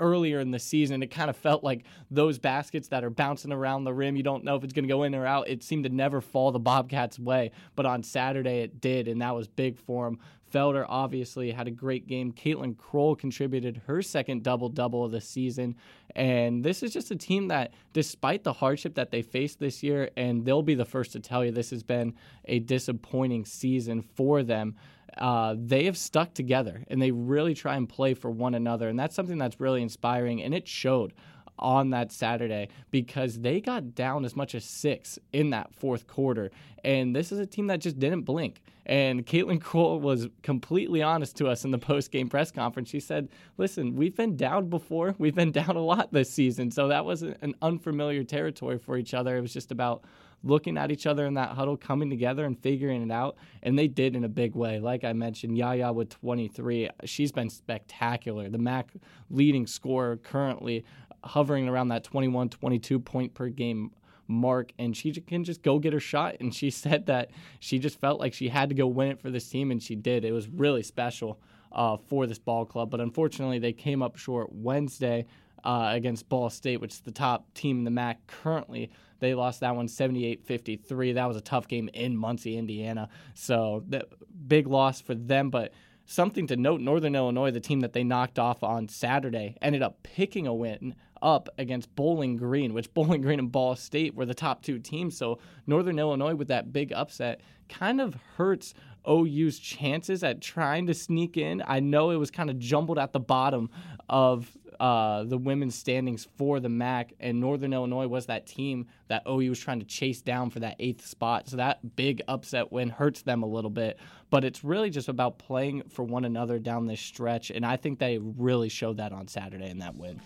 earlier 0.00 0.40
in 0.40 0.50
the 0.50 0.58
season, 0.58 1.02
it 1.02 1.10
kind 1.10 1.30
of 1.30 1.36
felt 1.36 1.62
like 1.62 1.84
those 2.10 2.38
baskets 2.38 2.88
that 2.88 3.04
are 3.04 3.10
bouncing 3.10 3.52
around 3.52 3.84
the 3.84 3.94
rim, 3.94 4.16
you 4.16 4.22
don't 4.22 4.44
know 4.44 4.56
if 4.56 4.64
it's 4.64 4.72
going 4.72 4.84
to 4.84 4.92
go 4.92 5.04
in 5.04 5.14
or 5.14 5.26
out. 5.26 5.48
It 5.48 5.62
seemed 5.62 5.84
to 5.84 5.90
never 5.90 6.20
fall 6.20 6.50
the 6.50 6.58
Bobcats' 6.58 7.18
way, 7.18 7.52
but 7.76 7.86
on 7.86 8.02
Saturday 8.02 8.60
it 8.60 8.80
did, 8.80 9.06
and 9.06 9.22
that 9.22 9.34
was 9.34 9.46
big 9.46 9.78
for 9.78 10.06
them. 10.06 10.18
Felder 10.52 10.84
obviously 10.88 11.52
had 11.52 11.68
a 11.68 11.70
great 11.70 12.06
game. 12.06 12.32
Caitlin 12.32 12.76
Kroll 12.76 13.14
contributed 13.14 13.82
her 13.86 14.02
second 14.02 14.42
double 14.42 14.68
double 14.68 15.04
of 15.04 15.12
the 15.12 15.20
season. 15.20 15.76
And 16.16 16.64
this 16.64 16.82
is 16.82 16.92
just 16.92 17.10
a 17.12 17.16
team 17.16 17.48
that, 17.48 17.72
despite 17.92 18.42
the 18.42 18.52
hardship 18.52 18.96
that 18.96 19.12
they 19.12 19.22
faced 19.22 19.60
this 19.60 19.82
year, 19.82 20.10
and 20.16 20.44
they'll 20.44 20.62
be 20.62 20.74
the 20.74 20.84
first 20.84 21.12
to 21.12 21.20
tell 21.20 21.44
you 21.44 21.52
this 21.52 21.70
has 21.70 21.84
been 21.84 22.14
a 22.46 22.58
disappointing 22.58 23.44
season 23.44 24.02
for 24.02 24.42
them 24.42 24.74
uh, 25.20 25.54
they 25.58 25.84
have 25.84 25.98
stuck 25.98 26.32
together 26.34 26.84
and 26.88 27.00
they 27.00 27.10
really 27.10 27.54
try 27.54 27.76
and 27.76 27.88
play 27.88 28.14
for 28.14 28.30
one 28.30 28.54
another. 28.54 28.88
And 28.88 28.98
that's 28.98 29.14
something 29.14 29.38
that's 29.38 29.60
really 29.60 29.82
inspiring. 29.82 30.42
And 30.42 30.54
it 30.54 30.66
showed 30.66 31.12
on 31.60 31.90
that 31.90 32.10
Saturday 32.10 32.68
because 32.90 33.40
they 33.40 33.60
got 33.60 33.94
down 33.94 34.24
as 34.24 34.34
much 34.34 34.54
as 34.54 34.64
six 34.64 35.18
in 35.32 35.50
that 35.50 35.74
fourth 35.74 36.06
quarter. 36.06 36.50
And 36.82 37.14
this 37.14 37.30
is 37.30 37.38
a 37.38 37.46
team 37.46 37.68
that 37.68 37.80
just 37.80 37.98
didn't 37.98 38.22
blink. 38.22 38.62
And 38.86 39.24
Caitlin 39.24 39.60
Kroll 39.60 40.00
was 40.00 40.28
completely 40.42 41.02
honest 41.02 41.36
to 41.36 41.46
us 41.46 41.64
in 41.64 41.70
the 41.70 41.78
post 41.78 42.10
game 42.10 42.28
press 42.28 42.50
conference. 42.50 42.88
She 42.88 43.00
said, 43.00 43.28
Listen, 43.56 43.94
we've 43.94 44.16
been 44.16 44.36
down 44.36 44.68
before. 44.68 45.14
We've 45.18 45.34
been 45.34 45.52
down 45.52 45.76
a 45.76 45.80
lot 45.80 46.12
this 46.12 46.30
season. 46.30 46.70
So 46.70 46.88
that 46.88 47.04
was 47.04 47.22
an 47.22 47.54
unfamiliar 47.62 48.24
territory 48.24 48.78
for 48.78 48.96
each 48.96 49.14
other. 49.14 49.36
It 49.36 49.42
was 49.42 49.52
just 49.52 49.70
about 49.70 50.02
looking 50.42 50.78
at 50.78 50.90
each 50.90 51.06
other 51.06 51.26
in 51.26 51.34
that 51.34 51.50
huddle, 51.50 51.76
coming 51.76 52.10
together 52.10 52.44
and 52.44 52.58
figuring 52.58 53.02
it 53.02 53.12
out. 53.12 53.36
And 53.62 53.78
they 53.78 53.88
did 53.88 54.16
in 54.16 54.24
a 54.24 54.28
big 54.28 54.54
way. 54.54 54.80
Like 54.80 55.04
I 55.04 55.12
mentioned, 55.12 55.56
Yaya 55.56 55.92
with 55.92 56.08
23, 56.10 56.88
she's 57.04 57.32
been 57.32 57.50
spectacular. 57.50 58.48
The 58.48 58.58
MAC 58.58 58.90
leading 59.30 59.66
scorer 59.66 60.16
currently 60.16 60.84
hovering 61.24 61.68
around 61.68 61.88
that 61.88 62.04
21, 62.04 62.48
22 62.48 63.00
point 63.00 63.34
per 63.34 63.48
game 63.48 63.90
mark 64.30 64.72
and 64.78 64.96
she 64.96 65.12
can 65.12 65.44
just 65.44 65.62
go 65.62 65.78
get 65.78 65.92
her 65.92 66.00
shot. 66.00 66.36
And 66.40 66.54
she 66.54 66.70
said 66.70 67.06
that 67.06 67.30
she 67.58 67.78
just 67.78 68.00
felt 68.00 68.20
like 68.20 68.32
she 68.32 68.48
had 68.48 68.68
to 68.70 68.74
go 68.74 68.86
win 68.86 69.08
it 69.08 69.20
for 69.20 69.30
this 69.30 69.48
team 69.48 69.70
and 69.70 69.82
she 69.82 69.96
did. 69.96 70.24
It 70.24 70.32
was 70.32 70.48
really 70.48 70.82
special 70.82 71.40
uh, 71.72 71.96
for 71.96 72.26
this 72.26 72.38
ball 72.38 72.64
club. 72.64 72.90
But 72.90 73.00
unfortunately 73.00 73.58
they 73.58 73.72
came 73.72 74.02
up 74.02 74.16
short 74.16 74.52
wednesday 74.52 75.26
uh, 75.62 75.90
against 75.92 76.28
ball 76.28 76.48
state 76.48 76.80
which 76.80 76.94
is 76.94 77.00
the 77.00 77.10
top 77.10 77.52
team 77.52 77.78
in 77.78 77.84
the 77.84 77.90
mac 77.90 78.26
currently. 78.26 78.90
They 79.18 79.34
lost 79.34 79.60
that 79.60 79.76
one 79.76 79.88
78-53 79.88 81.14
that 81.14 81.28
was 81.28 81.36
a 81.36 81.42
tough 81.42 81.68
game 81.68 81.90
in 81.92 82.16
muncie 82.16 82.56
indiana. 82.56 83.08
So 83.34 83.84
that 83.88 84.06
big 84.46 84.66
loss 84.66 85.00
for 85.00 85.14
them. 85.14 85.50
But 85.50 85.72
something 86.06 86.46
to 86.48 86.56
note 86.56 86.80
northern 86.80 87.14
illinois 87.14 87.52
the 87.52 87.60
team 87.60 87.80
that 87.80 87.92
they 87.92 88.02
knocked 88.02 88.36
off 88.36 88.64
on 88.64 88.88
saturday 88.88 89.56
ended 89.62 89.80
up 89.80 90.02
picking 90.02 90.44
a 90.44 90.52
win 90.52 90.92
up 91.22 91.48
against 91.58 91.94
Bowling 91.94 92.36
Green, 92.36 92.74
which 92.74 92.92
Bowling 92.94 93.22
Green 93.22 93.38
and 93.38 93.52
Ball 93.52 93.76
State 93.76 94.14
were 94.14 94.26
the 94.26 94.34
top 94.34 94.62
two 94.62 94.78
teams. 94.78 95.16
So 95.16 95.38
Northern 95.66 95.98
Illinois 95.98 96.34
with 96.34 96.48
that 96.48 96.72
big 96.72 96.92
upset 96.92 97.40
kind 97.68 98.00
of 98.00 98.16
hurts 98.36 98.74
OU's 99.08 99.58
chances 99.58 100.22
at 100.22 100.40
trying 100.40 100.86
to 100.86 100.94
sneak 100.94 101.36
in. 101.36 101.62
I 101.66 101.80
know 101.80 102.10
it 102.10 102.16
was 102.16 102.30
kind 102.30 102.50
of 102.50 102.58
jumbled 102.58 102.98
at 102.98 103.12
the 103.12 103.20
bottom 103.20 103.70
of 104.08 104.50
uh, 104.78 105.24
the 105.24 105.36
women's 105.36 105.74
standings 105.74 106.26
for 106.36 106.58
the 106.58 106.68
MAC, 106.68 107.12
and 107.20 107.38
Northern 107.38 107.72
Illinois 107.74 108.06
was 108.06 108.26
that 108.26 108.46
team 108.46 108.86
that 109.08 109.22
OU 109.28 109.50
was 109.50 109.60
trying 109.60 109.78
to 109.80 109.84
chase 109.84 110.22
down 110.22 110.48
for 110.48 110.60
that 110.60 110.76
eighth 110.78 111.04
spot. 111.06 111.48
So 111.48 111.58
that 111.58 111.96
big 111.96 112.22
upset 112.28 112.72
win 112.72 112.88
hurts 112.88 113.22
them 113.22 113.42
a 113.42 113.46
little 113.46 113.70
bit, 113.70 113.98
but 114.30 114.42
it's 114.42 114.64
really 114.64 114.88
just 114.88 115.08
about 115.08 115.38
playing 115.38 115.82
for 115.90 116.02
one 116.02 116.24
another 116.24 116.58
down 116.58 116.86
this 116.86 117.00
stretch, 117.00 117.50
and 117.50 117.64
I 117.64 117.76
think 117.76 117.98
they 117.98 118.18
really 118.18 118.70
showed 118.70 118.96
that 118.96 119.12
on 119.12 119.28
Saturday 119.28 119.68
in 119.68 119.78
that 119.78 119.96
win. 119.96 120.20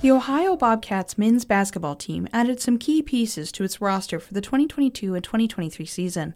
The 0.00 0.12
Ohio 0.12 0.54
Bobcats 0.54 1.18
men's 1.18 1.44
basketball 1.44 1.96
team 1.96 2.28
added 2.32 2.60
some 2.60 2.78
key 2.78 3.02
pieces 3.02 3.50
to 3.50 3.64
its 3.64 3.80
roster 3.80 4.20
for 4.20 4.32
the 4.32 4.40
2022 4.40 5.16
and 5.16 5.24
2023 5.24 5.84
season. 5.86 6.34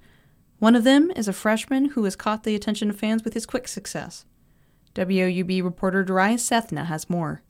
One 0.59 0.75
of 0.75 0.83
them 0.83 1.13
is 1.15 1.29
a 1.29 1.33
freshman 1.33 1.91
who 1.91 2.03
has 2.03 2.17
caught 2.17 2.43
the 2.43 2.57
attention 2.57 2.91
of 2.91 2.99
fans 2.99 3.23
with 3.23 3.35
his 3.35 3.47
quick 3.47 3.69
success. 3.69 4.25
WOUB 4.97 5.63
reporter 5.63 6.03
Darius 6.03 6.45
Sethna 6.45 6.87
has 6.87 7.09
more. 7.09 7.43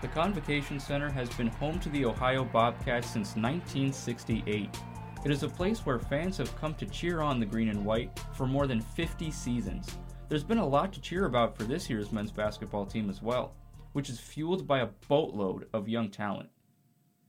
The 0.00 0.08
Convocation 0.14 0.80
Center 0.80 1.10
has 1.10 1.28
been 1.34 1.48
home 1.48 1.78
to 1.80 1.90
the 1.90 2.06
Ohio 2.06 2.42
Bobcats 2.42 3.08
since 3.10 3.36
1968. 3.36 4.78
It 5.26 5.30
is 5.30 5.42
a 5.42 5.48
place 5.48 5.84
where 5.84 5.98
fans 5.98 6.38
have 6.38 6.56
come 6.56 6.74
to 6.76 6.86
cheer 6.86 7.20
on 7.20 7.38
the 7.38 7.44
green 7.44 7.68
and 7.68 7.84
white 7.84 8.18
for 8.32 8.46
more 8.46 8.66
than 8.66 8.80
50 8.80 9.30
seasons. 9.30 9.98
There's 10.32 10.42
been 10.42 10.56
a 10.56 10.66
lot 10.66 10.94
to 10.94 11.00
cheer 11.02 11.26
about 11.26 11.58
for 11.58 11.64
this 11.64 11.90
year's 11.90 12.10
men's 12.10 12.30
basketball 12.30 12.86
team 12.86 13.10
as 13.10 13.20
well, 13.20 13.52
which 13.92 14.08
is 14.08 14.18
fueled 14.18 14.66
by 14.66 14.78
a 14.78 14.86
boatload 15.06 15.68
of 15.74 15.90
young 15.90 16.08
talent. 16.08 16.48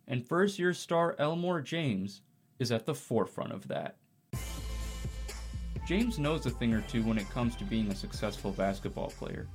And 0.08 0.26
first 0.26 0.58
year 0.58 0.74
star 0.74 1.13
Elmore 1.20 1.60
James 1.60 2.22
is 2.60 2.72
at 2.72 2.86
the 2.86 2.96
forefront 2.96 3.52
of 3.52 3.68
that. 3.68 3.98
James 5.86 6.18
knows 6.18 6.46
a 6.46 6.50
thing 6.50 6.74
or 6.74 6.80
two 6.80 7.04
when 7.04 7.18
it 7.18 7.30
comes 7.30 7.58
to 7.58 7.66
being 7.66 7.92
a 7.92 7.96
successful 7.96 8.52
basketball 8.52 9.10
player. 9.10 9.50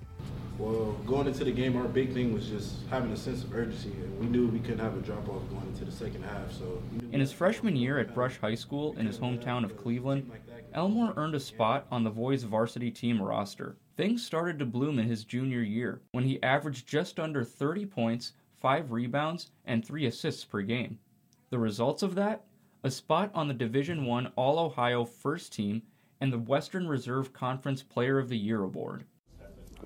Well, 0.58 0.92
going 1.06 1.26
into 1.26 1.44
the 1.44 1.52
game, 1.52 1.74
our 1.78 1.88
big 1.88 2.12
thing 2.12 2.34
was 2.34 2.50
just 2.50 2.86
having 2.90 3.12
a 3.12 3.16
sense 3.16 3.44
of 3.44 3.54
urgency, 3.54 3.92
and 3.92 4.18
we 4.20 4.26
knew 4.26 4.48
we 4.48 4.58
couldn't 4.58 4.80
have 4.80 4.94
a 4.94 5.00
drop 5.00 5.26
off 5.26 5.48
going 5.48 5.68
into 5.68 5.86
the 5.86 5.92
second 5.92 6.22
half. 6.22 6.52
So 6.52 6.82
in 7.12 7.20
his 7.20 7.32
freshman 7.32 7.76
year 7.76 7.98
at 7.98 8.12
Brush 8.12 8.38
High 8.38 8.56
School 8.56 8.94
in 8.98 9.06
his 9.06 9.16
hometown 9.18 9.64
of 9.64 9.74
Cleveland, 9.78 10.30
Elmore 10.74 11.14
earned 11.16 11.34
a 11.34 11.40
spot 11.40 11.86
on 11.90 12.04
the 12.04 12.10
boys' 12.10 12.42
varsity 12.42 12.90
team 12.90 13.22
roster. 13.22 13.76
Things 13.96 14.24
started 14.24 14.58
to 14.58 14.66
bloom 14.66 14.98
in 14.98 15.08
his 15.08 15.24
junior 15.24 15.62
year 15.62 16.02
when 16.12 16.24
he 16.24 16.42
averaged 16.42 16.86
just 16.86 17.18
under 17.18 17.42
30 17.42 17.86
points, 17.86 18.34
5 18.60 18.92
rebounds, 18.92 19.50
and 19.64 19.84
3 19.84 20.06
assists 20.06 20.44
per 20.44 20.62
game. 20.62 20.98
The 21.50 21.58
results 21.58 22.02
of 22.02 22.14
that? 22.16 22.44
A 22.84 22.90
spot 22.90 23.30
on 23.34 23.48
the 23.48 23.54
Division 23.54 24.04
1 24.04 24.32
All-Ohio 24.36 25.04
first 25.04 25.52
team 25.52 25.82
and 26.20 26.32
the 26.32 26.38
Western 26.38 26.86
Reserve 26.86 27.32
Conference 27.32 27.82
Player 27.82 28.18
of 28.18 28.28
the 28.28 28.38
Year 28.38 28.62
award. 28.62 29.04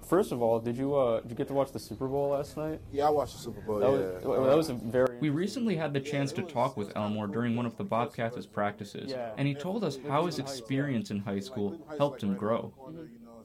First 0.06 0.32
of 0.32 0.42
all, 0.42 0.58
did 0.58 0.76
you 0.76 0.94
uh, 0.94 1.20
did 1.20 1.30
you 1.30 1.36
get 1.36 1.48
to 1.48 1.54
watch 1.54 1.72
the 1.72 1.78
Super 1.78 2.08
Bowl 2.08 2.30
last 2.30 2.56
night? 2.56 2.80
Yeah, 2.90 3.06
I 3.06 3.10
watched 3.10 3.34
the 3.34 3.42
Super 3.42 3.60
Bowl. 3.60 3.78
That 3.78 3.86
yeah, 3.86 4.28
was, 4.28 4.48
that 4.48 4.56
was 4.56 4.68
a 4.70 4.74
very. 4.74 5.18
We 5.20 5.30
recently 5.30 5.76
had 5.76 5.92
the 5.92 6.00
chance 6.00 6.32
to 6.32 6.42
talk 6.42 6.76
with 6.76 6.96
Elmore 6.96 7.26
during 7.26 7.56
one 7.56 7.66
of 7.66 7.76
the 7.76 7.84
Bobcats' 7.84 8.46
practices, 8.46 9.12
and 9.36 9.46
he 9.46 9.54
told 9.54 9.84
us 9.84 9.98
how 10.08 10.26
his 10.26 10.38
experience 10.38 11.10
in 11.10 11.20
high 11.20 11.40
school 11.40 11.80
helped 11.98 12.22
him 12.22 12.34
grow. 12.34 12.72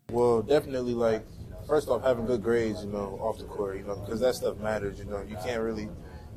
Well, 0.09 0.41
definitely, 0.41 0.93
like 0.93 1.25
first 1.67 1.89
off, 1.89 2.03
having 2.03 2.25
good 2.25 2.41
grades, 2.41 2.83
you 2.83 2.91
know, 2.91 3.19
off 3.21 3.37
the 3.37 3.43
court, 3.43 3.77
you 3.77 3.83
know, 3.83 3.95
because 3.95 4.19
that 4.21 4.35
stuff 4.35 4.57
matters. 4.57 4.99
You 4.99 5.05
know, 5.05 5.21
you 5.21 5.37
can't 5.43 5.61
really 5.61 5.89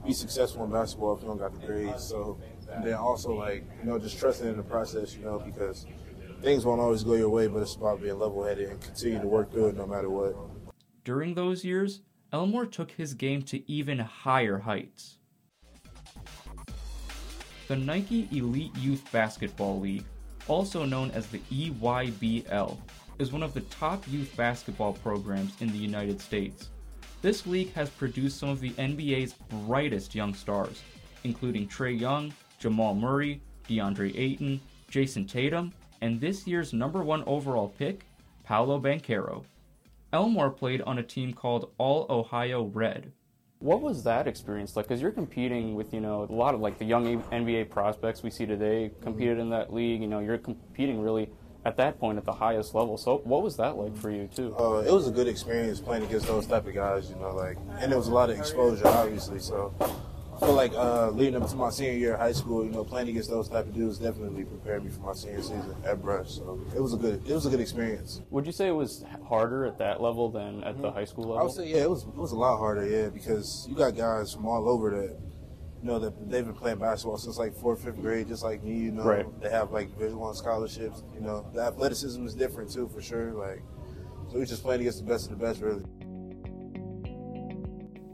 be 0.04 0.12
successful 0.12 0.64
in 0.64 0.70
basketball 0.70 1.16
if 1.16 1.22
you 1.22 1.28
don't 1.28 1.38
got 1.38 1.59
the 1.59 1.66
grades. 1.66 2.02
So, 2.02 2.38
and 2.72 2.85
then 2.85 2.94
also 2.94 3.33
like 3.33 3.64
you 3.80 3.88
know, 3.88 3.98
just 3.98 4.18
trusting 4.18 4.48
in 4.48 4.56
the 4.56 4.62
process, 4.62 5.14
you 5.14 5.24
know, 5.24 5.38
because 5.38 5.87
things 6.42 6.64
won't 6.64 6.81
always 6.81 7.05
go 7.05 7.14
your 7.14 7.29
way, 7.29 7.46
but 7.46 7.62
it's 7.62 7.74
about 7.74 8.00
being 8.00 8.18
level 8.18 8.44
headed 8.44 8.70
and 8.70 8.81
continue 8.81 9.20
to 9.20 9.26
work 9.26 9.53
through 9.53 9.68
it 9.68 9.76
no 9.76 9.87
matter 9.87 10.11
what. 10.11 10.35
During 11.05 11.35
those 11.35 11.64
years, 11.64 12.00
Elmore 12.33 12.66
took 12.66 12.90
his 12.92 13.14
game 13.14 13.42
to 13.42 13.70
even 13.70 13.98
higher 13.98 14.59
heights. 14.59 15.18
The 17.68 17.76
Nike 17.76 18.29
Elite 18.33 18.76
Youth 18.79 19.05
Basketball 19.12 19.79
League, 19.81 20.05
also 20.48 20.85
known 20.85 21.11
as 21.12 21.26
the 21.29 21.38
EYBL, 21.50 22.76
is 23.18 23.33
one 23.33 23.42
of 23.42 23.55
the 23.55 23.61
top 23.62 24.03
youth 24.09 24.35
basketball 24.37 24.94
programs 24.94 25.61
in 25.61 25.70
the 25.70 25.79
United 25.79 26.20
States. 26.20 26.70
This 27.22 27.46
league 27.46 27.72
has 27.74 27.90
produced 27.90 28.38
some 28.38 28.48
of 28.48 28.61
the 28.61 28.70
NBA's 28.70 29.35
brightest 29.66 30.14
young 30.14 30.33
stars, 30.33 30.83
including 31.24 31.68
Trae 31.68 31.98
Young, 31.98 32.33
Jamal 32.59 32.94
Murray, 32.94 33.42
DeAndre 33.68 34.16
Ayton, 34.18 34.61
Jayson 34.90 35.29
Tatum, 35.29 35.72
and 36.01 36.21
this 36.21 36.47
year's 36.47 36.73
number 36.73 37.03
one 37.03 37.23
overall 37.27 37.69
pick, 37.79 38.05
Paolo 38.45 38.81
Banchero. 38.81 39.45
Elmore 40.13 40.51
played 40.51 40.81
on 40.83 40.99
a 40.99 41.03
team 41.03 41.33
called 41.33 41.71
All 41.79 42.07
Ohio 42.11 42.65
Red. 42.65 43.13
What 43.61 43.83
was 43.83 44.03
that 44.05 44.27
experience 44.27 44.75
like? 44.75 44.89
Because 44.89 45.03
you're 45.03 45.11
competing 45.11 45.75
with, 45.75 45.93
you 45.93 46.01
know, 46.01 46.27
a 46.29 46.33
lot 46.33 46.55
of 46.55 46.61
like 46.61 46.79
the 46.79 46.85
young 46.85 47.23
NBA 47.25 47.69
prospects 47.71 48.23
we 48.23 48.31
see 48.31 48.47
today 48.47 48.91
competed 49.03 49.39
in 49.39 49.51
that 49.51 49.73
league. 49.73 50.01
You 50.01 50.09
know, 50.09 50.21
you're 50.21 50.39
competing 50.39 51.01
really 51.01 51.31
at 51.65 51.77
that 51.77 52.01
point 52.01 52.19
at 52.19 52.25
the 52.25 52.33
highest 52.33 52.75
level. 52.75 52.97
So, 52.97 53.19
what 53.25 53.43
was 53.43 53.57
that 53.59 53.77
like 53.77 53.97
for 53.97 54.11
you 54.11 54.29
too? 54.35 54.57
Uh, 54.59 54.83
it 54.87 54.91
was 54.91 55.07
a 55.07 55.11
good 55.11 55.29
experience 55.29 55.79
playing 55.79 56.05
against 56.05 56.27
those 56.27 56.47
type 56.47 56.67
of 56.67 56.75
guys. 56.75 57.11
You 57.11 57.17
know, 57.17 57.35
like, 57.35 57.59
and 57.79 57.93
there 57.93 57.99
was 57.99 58.09
a 58.09 58.15
lot 58.15 58.31
of 58.31 58.39
exposure, 58.39 58.87
obviously. 58.87 59.39
So, 59.39 59.75
I 59.81 59.91
feel 60.40 60.55
like 60.55 60.72
uh, 60.72 61.11
leading 61.11 61.40
up 61.40 61.48
to 61.48 61.57
my 61.57 61.70
senior 61.70 61.92
year 61.92 62.14
of 62.14 62.20
high 62.20 62.33
school, 62.33 62.64
you 62.64 62.70
know, 62.70 62.83
playing 62.83 63.09
against 63.09 63.31
those 63.31 63.48
type 63.48 63.66
of 63.66 63.74
dudes 63.74 63.98
definitely 63.98 64.44
prepared 64.44 64.85
me 64.85 64.90
for 64.90 65.00
my 65.00 65.12
senior 65.12 65.42
season 65.42 65.74
at 65.85 66.00
Brush. 66.03 66.31
So 66.31 66.61
it 66.74 66.81
was 66.81 66.94
a 66.94 66.96
good, 66.96 67.22
it 67.29 67.33
was 67.33 67.46
a 67.46 67.50
good 67.50 67.61
experience. 67.61 68.22
Would 68.31 68.46
you 68.46 68.53
say 68.53 68.68
it 68.68 68.72
was 68.72 69.05
harder 69.29 69.66
at 69.66 69.79
that 69.79 70.00
level 70.00 70.31
than 70.31 70.64
at 70.64 70.74
mm-hmm. 70.74 70.83
the 70.83 70.92
high 70.92 71.05
school 71.05 71.24
level? 71.24 71.38
I 71.38 71.42
would 71.42 71.53
say 71.53 71.68
yeah, 71.68 71.83
it 71.83 71.90
was 71.90 72.05
it 72.05 72.16
was 72.16 72.33
a 72.33 72.37
lot 72.37 72.59
harder, 72.59 72.87
yeah, 72.88 73.09
because 73.09 73.66
you 73.68 73.76
got 73.76 73.96
guys 73.96 74.33
from 74.33 74.46
all 74.46 74.68
over 74.68 74.90
that, 74.90 75.18
you 75.83 75.88
know, 75.88 75.98
that 75.98 76.31
they've 76.31 76.44
been 76.44 76.55
playing 76.55 76.79
basketball 76.79 77.18
since 77.18 77.37
like 77.38 77.55
fourth, 77.55 77.85
fifth 77.85 78.00
grade, 78.00 78.29
just 78.29 78.42
like 78.42 78.62
me. 78.64 78.76
You 78.76 78.92
know, 78.92 79.05
right. 79.05 79.40
they 79.42 79.50
have 79.50 79.72
like 79.72 79.90
Division 79.92 80.18
One 80.18 80.35
scholarships. 80.35 81.03
You 81.14 81.20
know, 81.20 81.46
the 81.53 81.61
athleticism 81.61 82.24
is 82.24 82.35
different 82.35 82.70
too, 82.72 82.88
for 82.88 83.03
sure. 83.03 83.33
Like, 83.33 83.62
so 84.31 84.38
we're 84.38 84.46
just 84.46 84.62
playing 84.62 84.81
against 84.83 85.05
the 85.05 85.11
best 85.11 85.31
of 85.31 85.38
the 85.38 85.44
best, 85.44 85.61
really. 85.61 85.85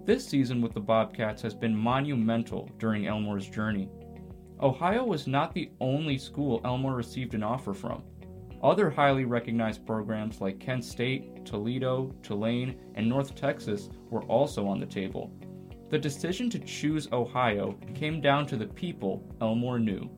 This 0.07 0.25
season 0.25 0.63
with 0.63 0.73
the 0.73 0.79
Bobcats 0.79 1.43
has 1.43 1.53
been 1.53 1.77
monumental 1.77 2.71
during 2.79 3.09
Elmore's 3.09 3.49
journey. 3.49 3.91
Ohio 4.63 5.05
was 5.05 5.27
not 5.27 5.53
the 5.53 5.73
only 5.81 6.17
school 6.17 6.61
Elmore 6.65 6.95
received 6.95 7.35
an 7.35 7.43
offer 7.43 7.75
from. 7.75 8.05
Other 8.63 8.89
highly 8.89 9.25
recognized 9.25 9.85
programs 9.85 10.41
like 10.41 10.61
Kent 10.61 10.85
State, 10.85 11.45
Toledo, 11.45 12.15
Tulane, 12.23 12.77
and 12.95 13.09
North 13.09 13.35
Texas 13.35 13.89
were 14.09 14.23
also 14.27 14.65
on 14.69 14.79
the 14.79 14.87
table. 14.87 15.33
The 15.91 15.99
decision 15.99 16.49
to 16.51 16.61
choose 16.61 17.09
Ohio 17.11 17.77
came 17.97 18.21
down 18.21 18.47
to 18.47 18.57
the 18.57 18.69
people 18.69 19.25
Elmore 19.41 19.81
knew. 19.81 20.09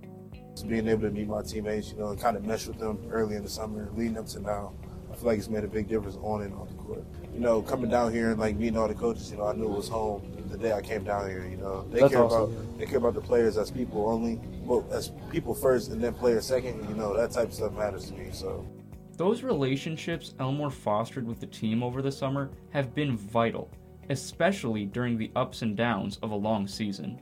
Being 0.66 0.88
able 0.88 1.02
to 1.02 1.10
meet 1.10 1.28
my 1.28 1.40
teammates, 1.40 1.92
you 1.92 1.98
know, 2.00 2.08
and 2.08 2.20
kind 2.20 2.36
of 2.36 2.44
mesh 2.44 2.66
with 2.66 2.78
them 2.78 3.08
early 3.10 3.36
in 3.36 3.42
the 3.42 3.48
summer, 3.48 3.90
leading 3.94 4.18
up 4.18 4.26
to 4.26 4.40
now, 4.40 4.74
feel 5.18 5.28
like 5.28 5.38
it's 5.38 5.48
made 5.48 5.64
a 5.64 5.68
big 5.68 5.88
difference 5.88 6.16
on 6.22 6.42
and 6.42 6.54
off 6.54 6.68
the 6.68 6.74
court 6.74 7.04
you 7.38 7.44
know, 7.44 7.62
coming 7.62 7.88
down 7.88 8.12
here 8.12 8.30
and 8.32 8.40
like 8.40 8.56
meeting 8.56 8.76
all 8.76 8.88
the 8.88 8.94
coaches, 8.94 9.30
you 9.30 9.36
know, 9.36 9.46
I 9.46 9.52
knew 9.52 9.66
it 9.66 9.76
was 9.76 9.88
home 9.88 10.22
the 10.50 10.58
day 10.58 10.72
I 10.72 10.80
came 10.80 11.04
down 11.04 11.28
here. 11.28 11.46
You 11.48 11.56
know, 11.56 11.86
they 11.88 12.00
That's 12.00 12.12
care 12.12 12.24
awesome. 12.24 12.52
about 12.52 12.78
they 12.78 12.86
care 12.86 12.98
about 12.98 13.14
the 13.14 13.20
players 13.20 13.56
as 13.56 13.70
people 13.70 14.08
only, 14.08 14.40
well, 14.62 14.84
as 14.90 15.12
people 15.30 15.54
first 15.54 15.92
and 15.92 16.02
then 16.02 16.14
players 16.14 16.46
second. 16.46 16.88
You 16.88 16.96
know, 16.96 17.16
that 17.16 17.30
type 17.30 17.48
of 17.48 17.54
stuff 17.54 17.74
matters 17.74 18.06
to 18.06 18.14
me. 18.14 18.30
So. 18.32 18.66
Those 19.16 19.44
relationships 19.44 20.34
Elmore 20.40 20.70
fostered 20.70 21.28
with 21.28 21.38
the 21.38 21.46
team 21.46 21.82
over 21.82 22.02
the 22.02 22.10
summer 22.10 22.50
have 22.70 22.92
been 22.92 23.16
vital, 23.16 23.70
especially 24.10 24.84
during 24.84 25.16
the 25.16 25.30
ups 25.36 25.62
and 25.62 25.76
downs 25.76 26.18
of 26.22 26.32
a 26.32 26.36
long 26.36 26.66
season. 26.66 27.20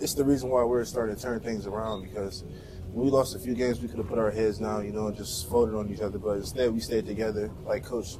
It's 0.00 0.14
the 0.14 0.24
reason 0.24 0.48
why 0.48 0.62
we're 0.62 0.84
starting 0.84 1.16
to 1.16 1.20
turn 1.20 1.40
things 1.40 1.66
around 1.66 2.02
because 2.02 2.42
when 2.42 2.75
we 2.92 3.10
lost 3.10 3.34
a 3.34 3.38
few 3.38 3.54
games, 3.54 3.80
we 3.80 3.88
could 3.88 3.98
have 3.98 4.08
put 4.08 4.18
our 4.18 4.30
heads 4.30 4.58
down, 4.58 4.84
you 4.86 4.92
know, 4.92 5.08
and 5.08 5.16
just 5.16 5.48
folded 5.48 5.74
on 5.74 5.92
each 5.92 6.00
other. 6.00 6.18
But 6.18 6.38
instead, 6.38 6.72
we 6.72 6.80
stayed 6.80 7.06
together, 7.06 7.50
like 7.64 7.84
Coach 7.84 8.16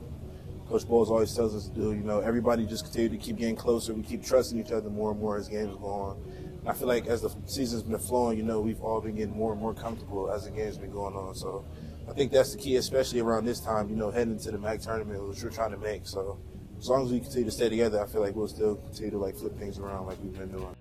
Coach 0.68 0.86
Boldon 0.88 1.12
always 1.12 1.32
tells 1.32 1.54
us 1.54 1.68
to 1.68 1.74
do. 1.74 1.92
You 1.92 2.02
know, 2.02 2.20
everybody 2.20 2.66
just 2.66 2.84
continue 2.84 3.08
to 3.10 3.16
keep 3.16 3.36
getting 3.36 3.54
closer. 3.54 3.94
We 3.94 4.02
keep 4.02 4.24
trusting 4.24 4.58
each 4.58 4.72
other 4.72 4.90
more 4.90 5.12
and 5.12 5.20
more 5.20 5.36
as 5.36 5.48
games 5.48 5.76
go 5.76 5.86
on. 5.86 6.22
And 6.60 6.68
I 6.68 6.72
feel 6.72 6.88
like 6.88 7.06
as 7.06 7.22
the 7.22 7.30
season's 7.46 7.84
been 7.84 7.98
flowing, 7.98 8.36
you 8.36 8.42
know, 8.42 8.60
we've 8.60 8.80
all 8.80 9.00
been 9.00 9.14
getting 9.14 9.36
more 9.36 9.52
and 9.52 9.60
more 9.60 9.74
comfortable 9.74 10.30
as 10.30 10.44
the 10.44 10.50
game's 10.50 10.76
been 10.76 10.90
going 10.90 11.14
on. 11.14 11.36
So 11.36 11.64
I 12.08 12.12
think 12.12 12.32
that's 12.32 12.52
the 12.52 12.58
key, 12.58 12.76
especially 12.76 13.20
around 13.20 13.44
this 13.44 13.60
time, 13.60 13.88
you 13.88 13.96
know, 13.96 14.10
heading 14.10 14.34
into 14.34 14.50
the 14.50 14.58
MAC 14.58 14.80
tournament, 14.80 15.28
which 15.28 15.42
we're 15.42 15.50
trying 15.50 15.70
to 15.70 15.78
make. 15.78 16.06
So 16.06 16.40
as 16.78 16.88
long 16.88 17.06
as 17.06 17.12
we 17.12 17.20
continue 17.20 17.44
to 17.44 17.52
stay 17.52 17.68
together, 17.68 18.02
I 18.02 18.06
feel 18.06 18.20
like 18.20 18.34
we'll 18.34 18.48
still 18.48 18.74
continue 18.76 19.12
to 19.12 19.18
like 19.18 19.36
flip 19.36 19.56
things 19.58 19.78
around 19.78 20.06
like 20.06 20.18
we've 20.20 20.36
been 20.36 20.50
doing. 20.50 20.74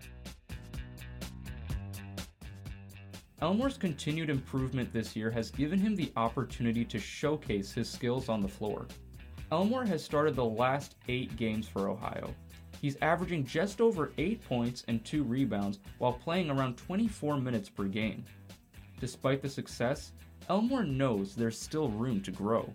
Elmore's 3.46 3.78
continued 3.78 4.32
improvement 4.32 4.92
this 4.92 5.16
year 5.16 5.30
has 5.30 5.52
given 5.52 5.78
him 5.78 5.96
the 5.96 6.12
opportunity 6.18 6.84
to 6.84 6.98
showcase 6.98 7.72
his 7.72 7.88
skills 7.88 8.28
on 8.28 8.42
the 8.42 8.48
floor. 8.48 8.88
Elmore 9.52 9.86
has 9.86 10.04
started 10.04 10.36
the 10.36 10.44
last 10.44 10.96
eight 11.10 11.38
games 11.38 11.68
for 11.68 11.88
Ohio. 11.88 12.34
He's 12.82 12.98
averaging 13.04 13.46
just 13.46 13.82
over 13.82 14.12
8 14.18 14.44
points 14.46 14.84
and 14.88 15.06
2 15.06 15.22
rebounds 15.22 15.78
while 16.00 16.14
playing 16.14 16.50
around 16.50 16.78
24 16.78 17.38
minutes 17.38 17.70
per 17.70 17.84
game. 17.84 18.26
Despite 19.00 19.44
the 19.44 19.50
success, 19.50 20.14
Elmore 20.50 20.84
knows 20.84 21.36
there's 21.36 21.60
still 21.60 21.90
room 21.90 22.22
to 22.22 22.32
grow. 22.32 22.74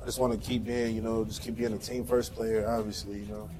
I 0.00 0.04
just 0.04 0.20
want 0.20 0.32
to 0.32 0.38
keep 0.38 0.66
being, 0.66 0.94
you 0.94 1.02
know, 1.02 1.24
just 1.24 1.42
keep 1.42 1.56
being 1.56 1.72
a 1.72 1.78
team 1.78 2.04
first 2.04 2.32
player, 2.32 2.64
obviously, 2.68 3.18
you 3.18 3.26
know, 3.26 3.50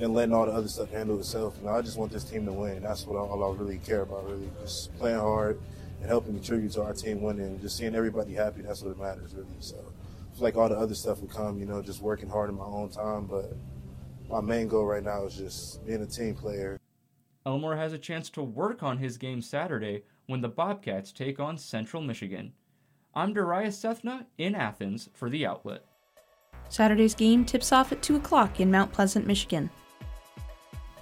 and 0.00 0.12
letting 0.12 0.34
all 0.34 0.46
the 0.46 0.52
other 0.52 0.66
stuff 0.66 0.90
handle 0.90 1.20
itself. 1.20 1.54
You 1.60 1.66
know, 1.66 1.74
I 1.74 1.82
just 1.82 1.98
want 1.98 2.10
this 2.10 2.24
team 2.24 2.46
to 2.46 2.52
win. 2.52 2.82
That's 2.82 3.06
what 3.06 3.16
all 3.16 3.44
I 3.44 3.56
really 3.56 3.78
care 3.78 4.00
about, 4.00 4.28
really. 4.28 4.50
Just 4.60 4.92
playing 4.98 5.20
hard 5.20 5.60
and 6.04 6.10
helping 6.10 6.34
contribute 6.34 6.70
to 6.72 6.82
our 6.82 6.92
team 6.92 7.22
winning. 7.22 7.46
And 7.46 7.60
just 7.60 7.78
seeing 7.78 7.94
everybody 7.94 8.34
happy, 8.34 8.60
that's 8.60 8.82
what 8.82 8.98
matters, 8.98 9.34
really. 9.34 9.48
So 9.60 9.82
it's 10.30 10.40
like 10.40 10.54
all 10.54 10.68
the 10.68 10.76
other 10.76 10.94
stuff 10.94 11.20
would 11.20 11.30
come, 11.30 11.58
you 11.58 11.64
know, 11.64 11.80
just 11.80 12.02
working 12.02 12.28
hard 12.28 12.50
in 12.50 12.56
my 12.56 12.64
own 12.64 12.90
time. 12.90 13.24
But 13.24 13.56
my 14.28 14.42
main 14.42 14.68
goal 14.68 14.84
right 14.84 15.02
now 15.02 15.24
is 15.24 15.34
just 15.34 15.84
being 15.86 16.02
a 16.02 16.06
team 16.06 16.34
player. 16.34 16.78
Elmore 17.46 17.76
has 17.76 17.94
a 17.94 17.98
chance 17.98 18.28
to 18.30 18.42
work 18.42 18.82
on 18.82 18.98
his 18.98 19.16
game 19.16 19.40
Saturday 19.40 20.04
when 20.26 20.42
the 20.42 20.48
Bobcats 20.48 21.10
take 21.10 21.40
on 21.40 21.56
Central 21.56 22.02
Michigan. 22.02 22.52
I'm 23.14 23.32
Darius 23.32 23.78
Sethna 23.78 24.26
in 24.36 24.54
Athens 24.54 25.08
for 25.14 25.30
The 25.30 25.46
Outlet. 25.46 25.84
Saturday's 26.68 27.14
game 27.14 27.44
tips 27.44 27.72
off 27.72 27.92
at 27.92 28.02
2 28.02 28.16
o'clock 28.16 28.60
in 28.60 28.70
Mount 28.70 28.92
Pleasant, 28.92 29.26
Michigan. 29.26 29.70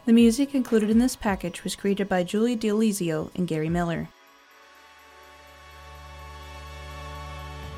The 0.04 0.12
music 0.12 0.54
included 0.54 0.90
in 0.90 0.98
this 0.98 1.16
package 1.16 1.64
was 1.64 1.76
created 1.76 2.08
by 2.08 2.22
Julie 2.22 2.56
D'Alizio 2.56 3.30
and 3.36 3.48
Gary 3.48 3.68
Miller. 3.68 4.08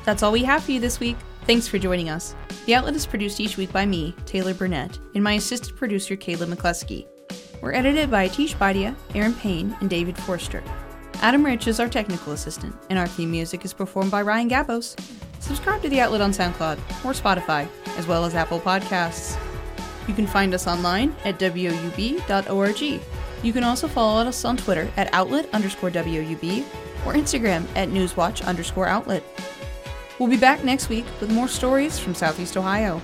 That's 0.05 0.21
all 0.21 0.31
we 0.31 0.43
have 0.43 0.63
for 0.63 0.71
you 0.71 0.79
this 0.79 0.99
week. 0.99 1.17
Thanks 1.45 1.67
for 1.67 1.79
joining 1.79 2.09
us. 2.09 2.35
The 2.65 2.75
Outlet 2.75 2.95
is 2.95 3.07
produced 3.07 3.39
each 3.39 3.57
week 3.57 3.71
by 3.71 3.85
me, 3.85 4.15
Taylor 4.25 4.53
Burnett, 4.53 4.97
and 5.15 5.23
my 5.23 5.33
assistant 5.33 5.75
producer, 5.75 6.15
Kayla 6.15 6.51
McCluskey. 6.51 7.07
We're 7.61 7.73
edited 7.73 8.11
by 8.11 8.29
Atish 8.29 8.55
Bhatia, 8.55 8.95
Aaron 9.15 9.33
Payne, 9.33 9.75
and 9.81 9.89
David 9.89 10.17
Forster. 10.17 10.63
Adam 11.21 11.43
Rich 11.43 11.67
is 11.67 11.79
our 11.79 11.89
technical 11.89 12.33
assistant, 12.33 12.75
and 12.89 12.99
our 12.99 13.07
theme 13.07 13.31
music 13.31 13.65
is 13.65 13.73
performed 13.73 14.11
by 14.11 14.21
Ryan 14.21 14.49
Gabos. 14.49 14.99
Subscribe 15.39 15.81
to 15.81 15.89
The 15.89 16.01
Outlet 16.01 16.21
on 16.21 16.31
SoundCloud 16.31 16.77
or 17.03 17.13
Spotify, 17.13 17.67
as 17.97 18.05
well 18.05 18.25
as 18.25 18.35
Apple 18.35 18.59
Podcasts. 18.59 19.39
You 20.07 20.13
can 20.13 20.27
find 20.27 20.53
us 20.53 20.67
online 20.67 21.15
at 21.23 21.39
woub.org. 21.39 22.81
You 23.43 23.53
can 23.53 23.63
also 23.63 23.87
follow 23.87 24.21
us 24.27 24.45
on 24.45 24.57
Twitter 24.57 24.91
at 24.97 25.11
outlet 25.13 25.49
underscore 25.53 25.89
WOUB 25.89 26.63
or 27.05 27.13
Instagram 27.13 27.65
at 27.75 27.89
newswatch 27.89 28.45
underscore 28.45 28.87
outlet. 28.87 29.23
We'll 30.19 30.29
be 30.29 30.37
back 30.37 30.63
next 30.63 30.87
week 30.87 31.05
with 31.19 31.29
more 31.29 31.47
stories 31.47 31.99
from 31.99 32.15
Southeast 32.15 32.55
Ohio. 32.55 33.01